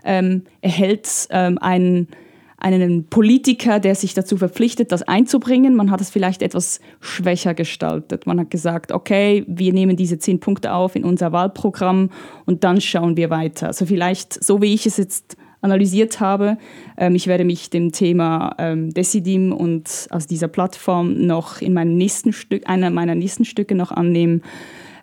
ähm, 0.05 0.43
erhält 0.63 1.29
ähm, 1.31 1.59
einen, 1.59 2.09
einen 2.57 3.05
Politiker, 3.05 3.81
der 3.81 3.95
sich 3.95 4.15
dazu 4.15 4.37
verpflichtet, 4.37 4.93
das 4.93 5.03
einzubringen. 5.03 5.77
Man 5.77 5.91
hat 5.91 6.01
es 6.01 6.11
vielleicht 6.11 6.43
etwas 6.43 6.81
schwächer 7.01 7.55
gestaltet. 7.55 8.27
Man 8.27 8.41
hat 8.41 8.51
gesagt, 8.51 8.93
okay, 8.93 9.45
wir 9.47 9.73
nehmen 9.73 9.97
diese 9.97 10.19
zehn 10.19 10.41
Punkte 10.41 10.73
auf 10.73 10.97
in 10.97 11.05
unser 11.05 11.33
Wahlprogramm 11.33 12.11
und 12.47 12.65
dann 12.65 12.81
schauen 12.81 13.17
wir 13.17 13.31
weiter. 13.31 13.69
Also 13.69 13.87
vielleicht, 13.87 14.43
so 14.43 14.63
wie 14.63 14.75
ich 14.75 14.87
es 14.87 14.97
jetzt 14.97 15.37
analysiert 15.61 16.21
habe. 16.21 16.59
Ähm, 16.97 17.15
ich 17.15 17.27
werde 17.27 17.45
mich 17.45 17.71
dem 17.71 17.93
Thema 17.93 18.55
ähm, 18.59 18.93
Decidim 18.93 19.53
und 19.53 20.09
aus 20.11 20.27
dieser 20.27 20.49
Plattform 20.49 21.27
noch 21.27 21.61
in 21.61 21.73
meinem 21.73 21.97
nächsten 21.97 22.33
Stück, 22.33 22.69
einer 22.69 22.91
meiner 22.91 23.15
nächsten 23.15 23.45
Stücke 23.45 23.75
noch 23.75 23.91
annehmen. 23.91 24.43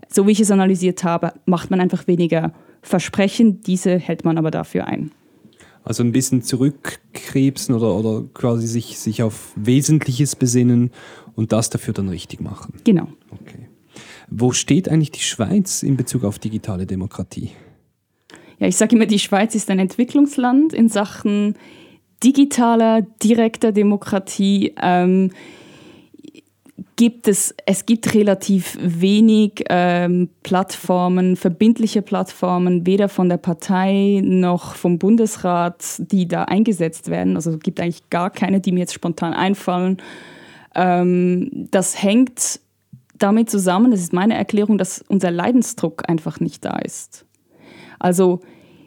So 0.10 0.28
wie 0.28 0.32
ich 0.32 0.40
es 0.40 0.52
analysiert 0.52 1.04
habe, 1.04 1.34
macht 1.46 1.72
man 1.72 1.82
einfach 1.82 2.08
weniger 2.08 2.54
Versprechen, 2.82 3.62
diese 3.62 3.98
hält 3.98 4.24
man 4.24 4.38
aber 4.38 4.52
dafür 4.52 4.88
ein. 4.88 5.12
Also 5.84 6.04
ein 6.04 6.12
bisschen 6.12 6.42
zurückkrebsen 6.42 7.76
oder, 7.76 7.96
oder 7.96 8.24
quasi 8.34 8.68
sich, 8.68 8.98
sich 8.98 9.24
auf 9.24 9.54
Wesentliches 9.56 10.36
besinnen 10.36 10.92
und 11.36 11.52
das 11.52 11.70
dafür 11.70 11.94
dann 11.94 12.10
richtig 12.10 12.42
machen. 12.42 12.74
Genau. 12.84 13.08
Okay. 13.32 13.70
Wo 14.30 14.52
steht 14.52 14.90
eigentlich 14.90 15.12
die 15.12 15.22
Schweiz 15.22 15.84
in 15.84 15.98
Bezug 15.98 16.24
auf 16.24 16.40
digitale 16.40 16.86
Demokratie? 16.86 17.52
Ja, 18.60 18.68
ich 18.68 18.78
sage 18.78 18.96
immer, 18.96 19.06
die 19.06 19.20
Schweiz 19.20 19.56
ist 19.56 19.70
ein 19.70 19.80
Entwicklungsland 19.80 20.74
in 20.74 20.90
Sachen 20.90 21.56
digitaler, 22.24 23.02
direkter 23.22 23.72
Demokratie. 23.72 24.74
Ähm, 24.82 25.32
gibt 26.96 27.28
es, 27.28 27.54
es 27.66 27.86
gibt 27.86 28.14
relativ 28.14 28.78
wenig 28.82 29.66
ähm, 29.70 30.30
Plattformen, 30.44 31.36
verbindliche 31.36 32.02
Plattformen, 32.02 32.86
weder 32.86 33.10
von 33.10 33.28
der 33.28 33.38
Partei 33.38 34.22
noch 34.24 34.76
vom 34.76 34.98
Bundesrat, 34.98 35.84
die 36.00 36.28
da 36.28 36.44
eingesetzt 36.44 37.10
werden. 37.10 37.36
Also 37.36 37.52
es 37.52 37.60
gibt 37.60 37.80
eigentlich 37.80 38.10
gar 38.10 38.30
keine, 38.30 38.62
die 38.62 38.72
mir 38.72 38.82
jetzt 38.82 38.94
spontan 38.94 39.34
einfallen. 39.34 39.98
Ähm, 40.74 41.50
das 41.72 42.02
hängt 42.02 42.62
damit 43.18 43.50
zusammen, 43.50 43.92
das 43.92 44.02
ist 44.02 44.14
meine 44.14 44.36
Erklärung, 44.36 44.78
dass 44.78 45.04
unser 45.08 45.32
Leidensdruck 45.32 46.08
einfach 46.10 46.40
nicht 46.40 46.64
da 46.64 46.78
ist. 46.78 47.26
Also 48.00 48.42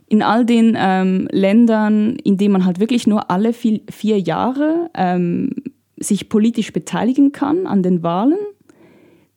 in 0.07 0.23
all 0.23 0.45
den 0.45 0.77
ähm, 0.79 1.29
Ländern, 1.31 2.17
in 2.17 2.37
denen 2.37 2.53
man 2.53 2.65
halt 2.65 2.81
wirklich 2.81 3.07
nur 3.07 3.31
alle 3.31 3.53
vier, 3.53 3.81
vier 3.91 4.19
Jahre 4.19 4.91
ähm, 4.95 5.51
sich 5.97 6.29
politisch 6.29 6.73
beteiligen 6.73 7.33
kann 7.33 7.67
an 7.67 7.83
den 7.83 8.03
Wahlen, 8.03 8.39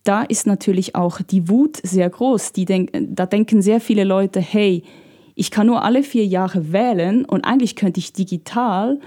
da 0.04 0.24
ist 0.24 0.48
natürlich 0.48 0.96
auch 0.96 1.22
die 1.22 1.50
Wut 1.50 1.78
sehr 1.84 2.10
groß. 2.10 2.54
Denk 2.54 2.92
da 2.94 3.25
denken 3.25 3.62
sehr 3.62 3.80
viele 3.80 4.04
Leute, 4.04 4.40
hey, 4.40 4.84
ich 5.36 5.51
kann 5.51 5.68
nur 5.68 5.84
alle 5.84 6.04
vier 6.04 6.25
Jahre 6.25 6.72
wählen 6.72 7.25
und 7.25 7.46
eigentlich 7.46 7.75
könnte 7.75 8.00
ich 8.00 8.13
digital 8.13 9.00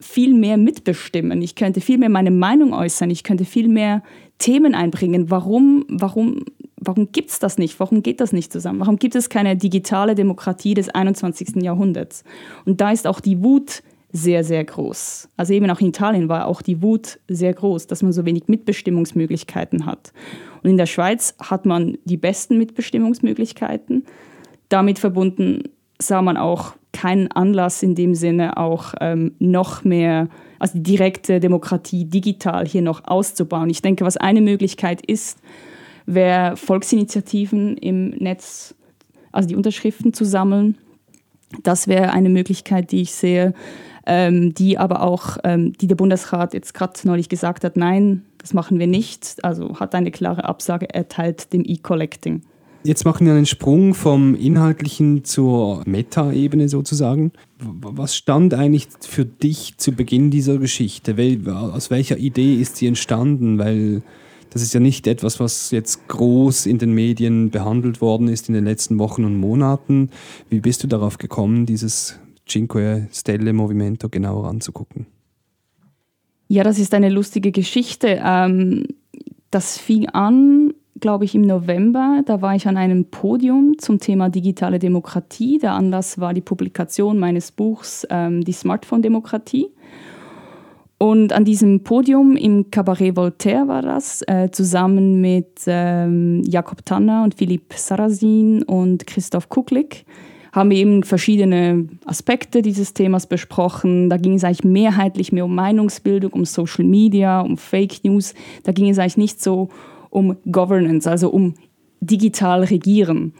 viel 0.00 0.34
mehr 0.34 0.56
mitbestimmen. 0.56 1.40
Ich 1.42 1.54
könnte 1.54 1.80
viel 1.80 1.98
mehr 1.98 2.08
meine 2.08 2.30
Meinung 2.30 2.72
äußern. 2.72 3.10
Ich 3.10 3.22
könnte 3.22 3.44
viel 3.44 3.68
mehr 3.68 4.02
Themen 4.38 4.74
einbringen. 4.74 5.30
Warum, 5.30 5.84
warum 5.88 6.44
warum 6.86 7.12
gibt 7.12 7.30
es 7.30 7.38
das 7.38 7.58
nicht? 7.58 7.78
Warum 7.80 8.02
geht 8.02 8.20
das 8.20 8.32
nicht 8.32 8.52
zusammen? 8.52 8.80
Warum 8.80 8.96
gibt 8.96 9.14
es 9.14 9.28
keine 9.28 9.56
digitale 9.56 10.14
Demokratie 10.14 10.74
des 10.74 10.88
21. 10.88 11.62
Jahrhunderts? 11.62 12.24
Und 12.64 12.80
da 12.80 12.90
ist 12.90 13.06
auch 13.06 13.20
die 13.20 13.42
Wut 13.42 13.82
sehr, 14.12 14.44
sehr 14.44 14.64
groß. 14.64 15.28
Also 15.36 15.54
eben 15.54 15.68
auch 15.70 15.80
in 15.80 15.88
Italien 15.88 16.28
war 16.28 16.46
auch 16.46 16.62
die 16.62 16.82
Wut 16.82 17.18
sehr 17.28 17.52
groß, 17.52 17.88
dass 17.88 18.02
man 18.02 18.12
so 18.12 18.24
wenig 18.24 18.44
Mitbestimmungsmöglichkeiten 18.46 19.86
hat. 19.86 20.12
Und 20.62 20.70
in 20.70 20.76
der 20.76 20.86
Schweiz 20.86 21.34
hat 21.40 21.66
man 21.66 21.98
die 22.04 22.16
besten 22.16 22.56
Mitbestimmungsmöglichkeiten. 22.56 24.04
Damit 24.68 25.00
verbunden 25.00 25.64
sah 25.98 26.22
man 26.22 26.36
auch 26.36 26.74
keinen 26.92 27.30
Anlass 27.32 27.82
in 27.82 27.96
dem 27.96 28.14
Sinne 28.14 28.56
auch 28.56 28.94
ähm, 29.00 29.34
noch 29.40 29.82
mehr, 29.82 30.28
also 30.60 30.78
direkte 30.78 31.40
Demokratie 31.40 32.04
digital 32.04 32.66
hier 32.66 32.82
noch 32.82 33.02
auszubauen. 33.04 33.68
Ich 33.68 33.82
denke, 33.82 34.04
was 34.04 34.16
eine 34.16 34.40
Möglichkeit 34.40 35.04
ist, 35.04 35.40
wäre 36.06 36.56
Volksinitiativen 36.56 37.76
im 37.76 38.10
Netz, 38.10 38.74
also 39.32 39.48
die 39.48 39.56
Unterschriften 39.56 40.12
zu 40.12 40.24
sammeln. 40.24 40.76
Das 41.62 41.88
wäre 41.88 42.12
eine 42.12 42.28
Möglichkeit, 42.28 42.90
die 42.92 43.02
ich 43.02 43.12
sehe, 43.12 43.54
ähm, 44.06 44.54
die 44.54 44.78
aber 44.78 45.02
auch, 45.02 45.38
ähm, 45.44 45.72
die 45.74 45.86
der 45.86 45.94
Bundesrat 45.94 46.52
jetzt 46.54 46.74
gerade 46.74 46.94
neulich 47.04 47.28
gesagt 47.28 47.64
hat, 47.64 47.76
nein, 47.76 48.22
das 48.38 48.52
machen 48.52 48.78
wir 48.78 48.86
nicht. 48.86 49.42
Also 49.42 49.80
hat 49.80 49.94
eine 49.94 50.10
klare 50.10 50.44
Absage 50.44 50.92
erteilt 50.92 51.52
dem 51.52 51.62
E-Collecting. 51.64 52.42
Jetzt 52.86 53.06
machen 53.06 53.26
wir 53.26 53.32
einen 53.32 53.46
Sprung 53.46 53.94
vom 53.94 54.34
Inhaltlichen 54.34 55.24
zur 55.24 55.82
Meta-Ebene 55.86 56.68
sozusagen. 56.68 57.32
Was 57.58 58.14
stand 58.14 58.52
eigentlich 58.52 58.88
für 59.00 59.24
dich 59.24 59.78
zu 59.78 59.92
Beginn 59.92 60.30
dieser 60.30 60.58
Geschichte? 60.58 61.16
Aus 61.46 61.90
welcher 61.90 62.18
Idee 62.18 62.56
ist 62.56 62.76
sie 62.76 62.86
entstanden? 62.86 63.58
Weil 63.58 64.02
das 64.54 64.62
ist 64.62 64.72
ja 64.72 64.78
nicht 64.78 65.08
etwas, 65.08 65.40
was 65.40 65.72
jetzt 65.72 66.06
groß 66.06 66.66
in 66.66 66.78
den 66.78 66.92
Medien 66.92 67.50
behandelt 67.50 68.00
worden 68.00 68.28
ist 68.28 68.48
in 68.48 68.54
den 68.54 68.64
letzten 68.64 69.00
Wochen 69.00 69.24
und 69.24 69.36
Monaten. 69.36 70.10
Wie 70.48 70.60
bist 70.60 70.84
du 70.84 70.86
darauf 70.86 71.18
gekommen, 71.18 71.66
dieses 71.66 72.20
Cinque 72.46 73.08
Stelle 73.12 73.52
Movimento 73.52 74.08
genauer 74.08 74.48
anzugucken? 74.48 75.06
Ja, 76.46 76.62
das 76.62 76.78
ist 76.78 76.94
eine 76.94 77.08
lustige 77.08 77.50
Geschichte. 77.50 78.22
Ähm, 78.24 78.86
das 79.50 79.76
fing 79.76 80.08
an, 80.10 80.72
glaube 81.00 81.24
ich, 81.24 81.34
im 81.34 81.42
November. 81.42 82.22
Da 82.24 82.40
war 82.40 82.54
ich 82.54 82.68
an 82.68 82.76
einem 82.76 83.06
Podium 83.06 83.74
zum 83.78 83.98
Thema 83.98 84.28
digitale 84.28 84.78
Demokratie. 84.78 85.58
Der 85.58 85.72
Anlass 85.72 86.20
war 86.20 86.32
die 86.32 86.40
Publikation 86.40 87.18
meines 87.18 87.50
Buchs 87.50 88.06
ähm, 88.08 88.44
Die 88.44 88.52
Smartphone-Demokratie. 88.52 89.66
Und 90.98 91.32
an 91.32 91.44
diesem 91.44 91.82
Podium 91.82 92.36
im 92.36 92.70
Cabaret 92.70 93.16
Voltaire 93.16 93.66
war 93.66 93.82
das, 93.82 94.22
äh, 94.26 94.50
zusammen 94.50 95.20
mit 95.20 95.62
ähm, 95.66 96.42
Jakob 96.46 96.84
Tanner 96.84 97.24
und 97.24 97.34
Philipp 97.34 97.74
Sarrazin 97.74 98.62
und 98.62 99.06
Christoph 99.06 99.48
Kuklik, 99.48 100.04
haben 100.52 100.70
wir 100.70 100.76
eben 100.76 101.02
verschiedene 101.02 101.88
Aspekte 102.04 102.62
dieses 102.62 102.94
Themas 102.94 103.26
besprochen. 103.26 104.08
Da 104.08 104.18
ging 104.18 104.34
es 104.34 104.44
eigentlich 104.44 104.62
mehrheitlich 104.62 105.32
mehr 105.32 105.46
um 105.46 105.54
Meinungsbildung, 105.54 106.32
um 106.32 106.44
Social 106.44 106.84
Media, 106.84 107.40
um 107.40 107.56
Fake 107.56 108.04
News. 108.04 108.34
Da 108.62 108.70
ging 108.70 108.88
es 108.88 109.00
eigentlich 109.00 109.16
nicht 109.16 109.42
so 109.42 109.68
um 110.10 110.36
Governance, 110.50 111.10
also 111.10 111.28
um 111.28 111.54
digital 112.00 112.62
regieren. 112.62 113.32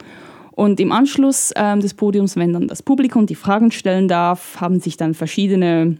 Und 0.51 0.79
im 0.81 0.91
Anschluss 0.91 1.51
äh, 1.51 1.77
des 1.79 1.93
Podiums, 1.93 2.35
wenn 2.35 2.51
dann 2.51 2.67
das 2.67 2.83
Publikum 2.83 3.25
die 3.25 3.35
Fragen 3.35 3.71
stellen 3.71 4.09
darf, 4.09 4.59
haben 4.59 4.81
sich 4.81 4.97
dann 4.97 5.13
verschiedene 5.13 5.97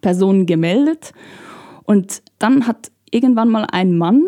Personen 0.00 0.46
gemeldet. 0.46 1.12
Und 1.84 2.22
dann 2.38 2.66
hat 2.66 2.90
irgendwann 3.10 3.48
mal 3.48 3.66
ein 3.70 3.96
Mann, 3.96 4.22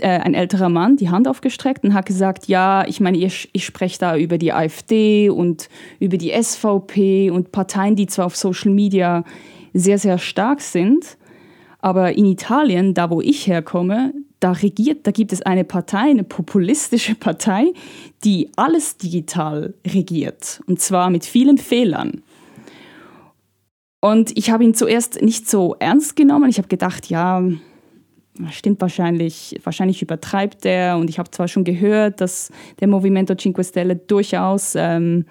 äh, 0.00 0.08
ein 0.08 0.34
älterer 0.34 0.68
Mann, 0.68 0.96
die 0.96 1.10
Hand 1.10 1.28
aufgestreckt 1.28 1.84
und 1.84 1.94
hat 1.94 2.06
gesagt, 2.06 2.46
ja, 2.48 2.86
ich 2.86 3.00
meine, 3.00 3.18
ich, 3.18 3.48
ich 3.52 3.64
spreche 3.64 3.98
da 3.98 4.16
über 4.16 4.38
die 4.38 4.52
AfD 4.52 5.30
und 5.30 5.68
über 6.00 6.16
die 6.16 6.30
SVP 6.30 7.30
und 7.30 7.52
Parteien, 7.52 7.96
die 7.96 8.06
zwar 8.06 8.26
auf 8.26 8.36
Social 8.36 8.72
Media 8.72 9.24
sehr, 9.72 9.98
sehr 9.98 10.18
stark 10.18 10.60
sind, 10.60 11.16
aber 11.80 12.16
in 12.16 12.24
Italien, 12.26 12.94
da 12.94 13.10
wo 13.10 13.20
ich 13.20 13.46
herkomme, 13.46 14.14
da 14.40 14.52
regiert, 14.52 15.06
da 15.06 15.10
gibt 15.10 15.32
es 15.32 15.42
eine 15.42 15.64
Partei, 15.64 16.10
eine 16.10 16.24
populistische 16.24 17.14
Partei, 17.14 17.72
die 18.24 18.50
alles 18.56 18.96
digital 18.96 19.74
regiert. 19.86 20.60
Und 20.66 20.80
zwar 20.80 21.10
mit 21.10 21.24
vielen 21.24 21.58
Fehlern. 21.58 22.22
Und 24.04 24.36
ich 24.36 24.50
habe 24.50 24.62
ihn 24.64 24.74
zuerst 24.74 25.22
nicht 25.22 25.48
so 25.48 25.76
ernst 25.78 26.14
genommen. 26.14 26.50
Ich 26.50 26.58
habe 26.58 26.68
gedacht, 26.68 27.06
ja, 27.06 27.42
stimmt 28.50 28.82
wahrscheinlich, 28.82 29.58
wahrscheinlich 29.64 30.02
übertreibt 30.02 30.66
er. 30.66 30.98
Und 30.98 31.08
ich 31.08 31.18
habe 31.18 31.30
zwar 31.30 31.48
schon 31.48 31.64
gehört, 31.64 32.20
dass 32.20 32.50
der 32.80 32.88
Movimento 32.88 33.34
Cinque 33.34 33.64
Stelle 33.64 33.96
durchaus, 33.96 34.74
ähm, 34.76 35.24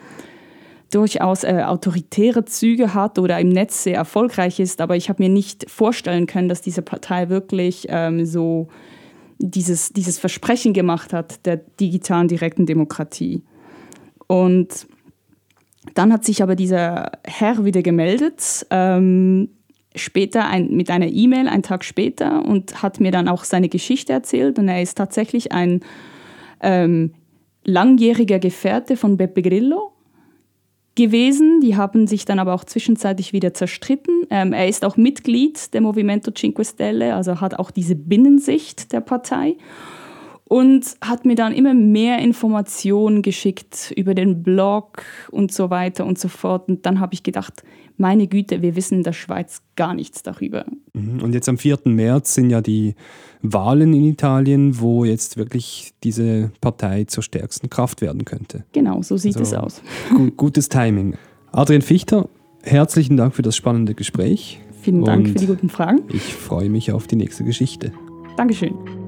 durchaus 0.90 1.44
äh, 1.44 1.62
autoritäre 1.64 2.46
Züge 2.46 2.96
hat 2.96 3.20
oder 3.20 3.40
im 3.40 3.50
Netz 3.50 3.84
sehr 3.84 3.98
erfolgreich 3.98 4.60
ist, 4.60 4.82
aber 4.82 4.96
ich 4.96 5.08
habe 5.08 5.22
mir 5.22 5.30
nicht 5.30 5.70
vorstellen 5.70 6.26
können, 6.26 6.50
dass 6.50 6.64
diese 6.64 6.82
Partei 6.82 7.30
wirklich 7.30 7.86
ähm, 7.90 8.26
so 8.26 8.70
dieses, 9.38 9.94
dieses 9.94 10.18
Versprechen 10.18 10.74
gemacht 10.74 11.14
hat 11.14 11.46
der 11.46 11.58
digitalen 11.58 12.28
direkten 12.28 12.66
Demokratie. 12.66 13.44
Und 14.26 14.88
dann 15.93 16.13
hat 16.13 16.24
sich 16.24 16.41
aber 16.41 16.56
dieser 16.56 17.12
Herr 17.26 17.65
wieder 17.65 17.82
gemeldet, 17.82 18.65
ähm, 18.69 19.50
später 19.96 20.48
ein, 20.48 20.72
mit 20.72 20.89
einer 20.89 21.08
E-Mail, 21.08 21.48
einen 21.48 21.63
Tag 21.63 21.84
später, 21.84 22.46
und 22.46 22.82
hat 22.82 23.00
mir 23.00 23.12
dann 23.12 23.28
auch 23.28 23.43
seine 23.43 23.69
Geschichte 23.69 24.13
erzählt. 24.13 24.58
Und 24.58 24.67
er 24.67 24.82
ist 24.82 24.98
tatsächlich 24.98 25.52
ein 25.52 25.82
ähm, 26.62 27.13
langjähriger 27.65 28.39
Gefährte 28.39 28.98
von 28.98 29.17
Beppe 29.17 29.41
Grillo 29.41 29.93
gewesen. 30.96 31.60
Die 31.62 31.76
haben 31.76 32.08
sich 32.08 32.26
dann 32.26 32.39
aber 32.39 32.54
auch 32.54 32.63
zwischenzeitlich 32.63 33.34
wieder 33.34 33.54
zerstritten. 33.54 34.26
Ähm, 34.30 34.54
er 34.54 34.67
ist 34.67 34.86
auch 34.86 34.98
Mitglied 34.98 35.74
der 35.74 35.82
Movimento 35.82 36.32
Cinque 36.32 36.65
Stelle, 36.65 37.15
also 37.15 37.41
hat 37.41 37.60
auch 37.60 37.72
diese 37.72 37.96
Binnensicht 37.96 38.91
der 38.93 39.02
Partei 39.02 39.58
und 40.54 40.98
hat 41.02 41.26
mir 41.26 41.34
dann 41.34 41.52
immer 41.52 41.74
mehr 41.74 42.20
Informationen 42.20 43.24
geschickt 43.24 43.92
über 43.98 44.13
den 44.13 44.44
Blog 44.44 45.02
und 45.32 45.52
so 45.52 45.72
weiter 45.72 46.06
und 46.06 46.20
so 46.20 46.28
fort. 46.28 46.70
Und 46.70 46.86
dann 46.86 47.00
habe 47.00 47.16
ich 47.16 47.24
gedacht, 47.24 47.63
meine 47.98 48.28
Güte, 48.28 48.62
wir 48.62 48.76
wissen 48.76 49.00
in 49.00 49.04
der 49.04 49.13
Schweiz 49.13 49.63
gar 49.76 49.96
nichts 49.96 50.22
darüber. 50.22 50.66
Mhm. 50.94 51.24
Und 51.24 51.34
jetzt 51.34 51.50
am 51.50 51.58
4. 51.58 51.80
März 51.86 52.36
sind 52.36 52.52
ja 52.52 52.62
die 52.62 52.94
Wahlen 53.42 53.94
in 53.94 54.04
Italien, 54.04 54.80
wo 54.80 55.06
jetzt 55.06 55.38
wirklich 55.38 55.96
diese 56.04 56.52
Partei 56.62 57.06
zur 57.06 57.24
stärksten 57.24 57.72
Kraft 57.72 58.02
werden 58.02 58.24
könnte. 58.24 58.63
Genau, 58.74 59.02
so 59.02 59.18
sieht 59.18 59.36
also, 59.38 59.56
es 59.56 59.60
aus. 59.60 59.82
Gutes 60.38 60.70
Timing. 60.70 61.16
Adrian 61.52 61.82
Fichter, 61.82 62.30
herzlichen 62.62 63.18
Dank 63.18 63.34
für 63.34 63.42
das 63.42 63.56
spannende 63.56 63.96
Gespräch. 63.96 64.62
Vielen 64.84 65.04
Dank 65.04 65.30
für 65.30 65.34
die 65.34 65.48
guten 65.48 65.70
Fragen. 65.70 66.02
Ich 66.10 66.36
freue 66.36 66.70
mich 66.70 66.92
auf 66.92 67.08
die 67.08 67.16
nächste 67.16 67.44
Geschichte. 67.44 67.92
Dankeschön. 68.38 69.03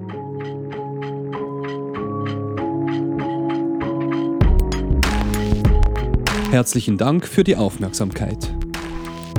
Herzlichen 6.55 6.97
Dank 6.97 7.27
für 7.27 7.43
die 7.43 7.57
Aufmerksamkeit. 7.57 8.55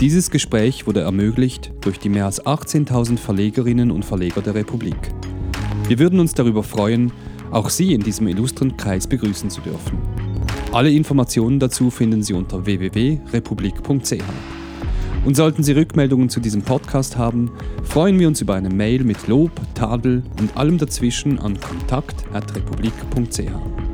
Dieses 0.02 0.30
Gespräch 0.30 0.86
wurde 0.86 1.00
ermöglicht 1.00 1.72
durch 1.80 1.98
die 1.98 2.10
mehr 2.10 2.26
als 2.26 2.44
18.000 2.44 3.16
Verlegerinnen 3.16 3.90
und 3.90 4.04
Verleger 4.04 4.42
der 4.42 4.54
Republik. 4.54 4.98
Wir 5.88 5.98
würden 5.98 6.20
uns 6.20 6.34
darüber 6.34 6.62
freuen, 6.62 7.10
auch 7.50 7.70
Sie 7.70 7.94
in 7.94 8.02
diesem 8.02 8.28
illustren 8.28 8.76
Kreis 8.76 9.06
begrüßen 9.06 9.48
zu 9.48 9.62
dürfen. 9.62 9.98
Alle 10.72 10.90
Informationen 10.90 11.58
dazu 11.58 11.88
finden 11.88 12.22
Sie 12.22 12.34
unter 12.34 12.66
www.republik.ch. 12.66 14.22
Und 15.24 15.36
sollten 15.36 15.62
Sie 15.62 15.72
Rückmeldungen 15.72 16.28
zu 16.28 16.40
diesem 16.40 16.60
Podcast 16.60 17.16
haben, 17.16 17.50
freuen 17.82 18.18
wir 18.18 18.28
uns 18.28 18.42
über 18.42 18.56
eine 18.56 18.68
Mail 18.68 19.04
mit 19.04 19.26
Lob, 19.26 19.52
Tadel 19.72 20.22
und 20.38 20.54
allem 20.54 20.76
dazwischen 20.76 21.38
an 21.38 21.58
kontakt.republik.ch. 21.58 23.85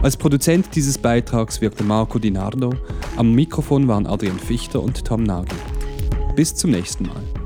Als 0.00 0.16
Produzent 0.16 0.76
dieses 0.76 0.96
Beitrags 0.96 1.60
wirkte 1.60 1.82
Marco 1.82 2.20
Dinardo, 2.20 2.72
am 3.16 3.34
Mikrofon 3.34 3.88
waren 3.88 4.06
Adrian 4.06 4.38
Fichter 4.38 4.80
und 4.80 5.04
Tom 5.04 5.24
Nagel. 5.24 5.58
Bis 6.36 6.54
zum 6.54 6.70
nächsten 6.70 7.06
Mal. 7.06 7.37